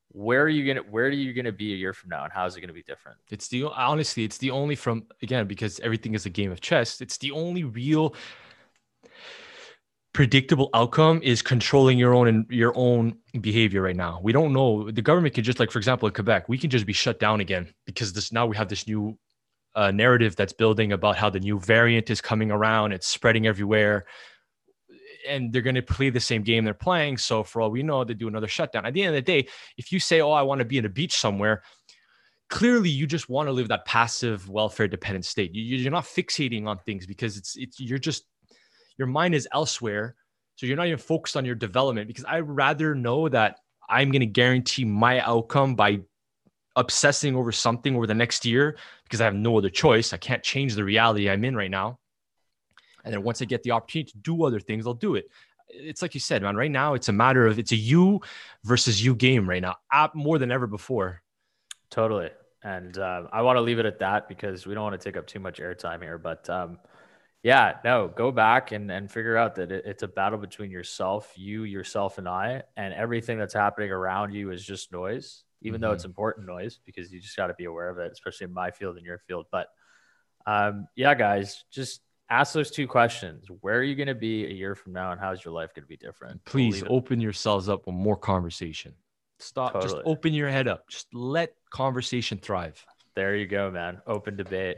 where 0.09 0.43
are 0.43 0.49
you 0.49 0.71
gonna 0.71 0.87
where 0.87 1.05
are 1.05 1.09
you 1.09 1.33
gonna 1.33 1.51
be 1.51 1.73
a 1.73 1.77
year 1.77 1.93
from 1.93 2.09
now, 2.09 2.25
and 2.25 2.33
how 2.33 2.45
is 2.45 2.55
it 2.55 2.61
gonna 2.61 2.73
be 2.73 2.83
different? 2.83 3.17
It's 3.29 3.47
the 3.47 3.63
honestly, 3.63 4.23
it's 4.23 4.37
the 4.37 4.51
only 4.51 4.75
from 4.75 5.07
again 5.23 5.47
because 5.47 5.79
everything 5.79 6.13
is 6.13 6.25
a 6.25 6.29
game 6.29 6.51
of 6.51 6.61
chess. 6.61 7.01
It's 7.01 7.17
the 7.17 7.31
only 7.31 7.63
real 7.63 8.13
predictable 10.13 10.69
outcome 10.73 11.21
is 11.23 11.41
controlling 11.41 11.97
your 11.97 12.13
own 12.13 12.27
and 12.27 12.45
your 12.49 12.73
own 12.75 13.15
behavior 13.39 13.81
right 13.81 13.95
now. 13.95 14.19
We 14.21 14.33
don't 14.33 14.51
know. 14.51 14.91
The 14.91 15.01
government 15.01 15.35
can 15.35 15.43
just 15.43 15.59
like, 15.59 15.71
for 15.71 15.79
example, 15.79 16.07
in 16.07 16.13
Quebec, 16.13 16.49
we 16.49 16.57
can 16.57 16.69
just 16.69 16.85
be 16.85 16.93
shut 16.93 17.19
down 17.19 17.39
again 17.39 17.73
because 17.85 18.11
this 18.13 18.31
now 18.31 18.45
we 18.45 18.57
have 18.57 18.67
this 18.67 18.87
new 18.87 19.17
uh, 19.75 19.91
narrative 19.91 20.35
that's 20.35 20.53
building 20.53 20.91
about 20.91 21.15
how 21.15 21.29
the 21.29 21.39
new 21.39 21.59
variant 21.59 22.09
is 22.09 22.19
coming 22.19 22.51
around. 22.51 22.91
It's 22.91 23.07
spreading 23.07 23.47
everywhere. 23.47 24.05
And 25.27 25.53
they're 25.53 25.61
going 25.61 25.75
to 25.75 25.83
play 25.83 26.09
the 26.09 26.19
same 26.19 26.41
game 26.41 26.65
they're 26.65 26.73
playing. 26.73 27.17
So, 27.17 27.43
for 27.43 27.61
all 27.61 27.69
we 27.69 27.83
know, 27.83 28.03
they 28.03 28.15
do 28.15 28.27
another 28.27 28.47
shutdown. 28.47 28.85
At 28.85 28.93
the 28.93 29.03
end 29.03 29.15
of 29.15 29.23
the 29.23 29.31
day, 29.31 29.47
if 29.77 29.91
you 29.91 29.99
say, 29.99 30.19
Oh, 30.19 30.31
I 30.31 30.41
want 30.41 30.59
to 30.59 30.65
be 30.65 30.79
in 30.79 30.85
a 30.85 30.89
beach 30.89 31.15
somewhere, 31.15 31.61
clearly 32.49 32.89
you 32.89 33.05
just 33.05 33.29
want 33.29 33.47
to 33.47 33.53
live 33.53 33.67
that 33.67 33.85
passive 33.85 34.49
welfare 34.49 34.87
dependent 34.87 35.25
state. 35.25 35.53
You, 35.53 35.87
are 35.87 35.91
not 35.91 36.05
fixating 36.05 36.65
on 36.65 36.79
things 36.79 37.05
because 37.05 37.37
it's, 37.37 37.55
it's, 37.55 37.79
you're 37.79 37.99
just 37.99 38.23
your 38.97 39.07
mind 39.07 39.35
is 39.35 39.47
elsewhere. 39.53 40.15
So 40.55 40.65
you're 40.65 40.77
not 40.77 40.87
even 40.87 40.99
focused 40.99 41.37
on 41.37 41.45
your 41.45 41.55
development 41.55 42.07
because 42.07 42.25
I'd 42.27 42.47
rather 42.47 42.93
know 42.93 43.29
that 43.29 43.57
I'm 43.89 44.11
going 44.11 44.21
to 44.21 44.27
guarantee 44.27 44.85
my 44.85 45.19
outcome 45.21 45.75
by 45.75 46.01
obsessing 46.75 47.35
over 47.35 47.51
something 47.51 47.95
over 47.95 48.07
the 48.07 48.13
next 48.13 48.45
year 48.45 48.77
because 49.03 49.21
I 49.21 49.25
have 49.25 49.35
no 49.35 49.57
other 49.57 49.69
choice. 49.69 50.13
I 50.13 50.17
can't 50.17 50.43
change 50.43 50.75
the 50.75 50.83
reality 50.83 51.29
I'm 51.29 51.43
in 51.43 51.55
right 51.55 51.71
now. 51.71 51.99
And 53.03 53.13
then 53.13 53.23
once 53.23 53.41
I 53.41 53.45
get 53.45 53.63
the 53.63 53.71
opportunity 53.71 54.11
to 54.11 54.17
do 54.19 54.43
other 54.45 54.59
things, 54.59 54.85
I'll 54.87 54.93
do 54.93 55.15
it. 55.15 55.25
It's 55.67 56.01
like 56.01 56.13
you 56.13 56.19
said, 56.19 56.41
man, 56.43 56.55
right 56.55 56.71
now 56.71 56.93
it's 56.93 57.09
a 57.09 57.13
matter 57.13 57.47
of 57.47 57.57
it's 57.57 57.71
a 57.71 57.75
you 57.75 58.21
versus 58.63 59.03
you 59.03 59.15
game 59.15 59.49
right 59.49 59.61
now, 59.61 59.75
more 60.13 60.37
than 60.37 60.51
ever 60.51 60.67
before. 60.67 61.21
Totally. 61.89 62.29
And 62.63 62.97
uh, 62.97 63.23
I 63.31 63.41
want 63.41 63.57
to 63.57 63.61
leave 63.61 63.79
it 63.79 63.85
at 63.85 63.99
that 63.99 64.27
because 64.27 64.67
we 64.67 64.75
don't 64.75 64.83
want 64.83 64.99
to 64.99 65.03
take 65.03 65.17
up 65.17 65.25
too 65.25 65.39
much 65.39 65.59
airtime 65.59 66.01
here. 66.01 66.17
But 66.17 66.47
um, 66.49 66.77
yeah, 67.43 67.77
no, 67.83 68.07
go 68.07 68.31
back 68.31 68.71
and, 68.71 68.91
and 68.91 69.09
figure 69.09 69.35
out 69.35 69.55
that 69.55 69.71
it, 69.71 69.83
it's 69.85 70.03
a 70.03 70.07
battle 70.07 70.37
between 70.37 70.69
yourself, 70.69 71.33
you, 71.35 71.63
yourself, 71.63 72.17
and 72.17 72.27
I, 72.27 72.63
and 72.77 72.93
everything 72.93 73.39
that's 73.39 73.53
happening 73.53 73.91
around 73.91 74.33
you 74.33 74.51
is 74.51 74.63
just 74.63 74.91
noise, 74.91 75.43
even 75.61 75.77
mm-hmm. 75.77 75.87
though 75.87 75.93
it's 75.93 76.03
mm-hmm. 76.03 76.11
important 76.11 76.47
noise 76.47 76.79
because 76.85 77.11
you 77.11 77.19
just 77.19 77.35
got 77.35 77.47
to 77.47 77.55
be 77.55 77.65
aware 77.65 77.89
of 77.89 77.97
it, 77.97 78.11
especially 78.11 78.45
in 78.45 78.53
my 78.53 78.69
field 78.69 78.97
and 78.97 79.05
your 79.05 79.17
field. 79.17 79.47
But 79.51 79.67
um, 80.45 80.87
yeah, 80.95 81.15
guys, 81.15 81.65
just 81.71 82.01
ask 82.29 82.53
those 82.53 82.69
two 82.69 82.87
questions. 82.87 83.47
Where 83.61 83.79
are 83.79 83.83
you 83.83 83.95
going 83.95 84.07
to 84.07 84.15
be 84.15 84.45
a 84.45 84.51
year 84.51 84.75
from 84.75 84.93
now, 84.93 85.11
and 85.11 85.19
how's 85.19 85.43
your 85.43 85.53
life 85.53 85.73
going 85.73 85.83
to 85.83 85.89
be 85.89 85.97
different? 85.97 86.45
Please 86.45 86.83
open 86.87 87.19
yourselves 87.19 87.69
up 87.69 87.85
for 87.85 87.93
more 87.93 88.17
conversation. 88.17 88.93
Stop. 89.39 89.73
Totally. 89.73 89.93
Just 89.93 90.03
open 90.05 90.33
your 90.33 90.49
head 90.49 90.67
up. 90.67 90.87
Just 90.87 91.11
let 91.11 91.55
conversation 91.71 92.37
thrive. 92.37 92.85
There 93.15 93.35
you 93.35 93.47
go, 93.47 93.71
man. 93.71 93.99
Open 94.05 94.35
debate. 94.35 94.77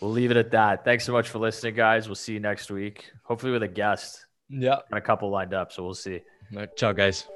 We'll 0.00 0.10
leave 0.10 0.30
it 0.30 0.36
at 0.36 0.50
that. 0.50 0.84
Thanks 0.84 1.04
so 1.04 1.12
much 1.12 1.28
for 1.28 1.38
listening, 1.38 1.74
guys. 1.74 2.08
We'll 2.08 2.14
see 2.14 2.34
you 2.34 2.40
next 2.40 2.70
week. 2.70 3.10
Hopefully 3.22 3.52
with 3.52 3.62
a 3.62 3.68
guest. 3.68 4.26
Yeah. 4.48 4.78
And 4.90 4.98
a 4.98 5.00
couple 5.00 5.30
lined 5.30 5.54
up. 5.54 5.72
So 5.72 5.84
we'll 5.84 5.94
see. 5.94 6.20
All 6.52 6.58
right, 6.58 6.76
ciao, 6.76 6.92
guys. 6.92 7.26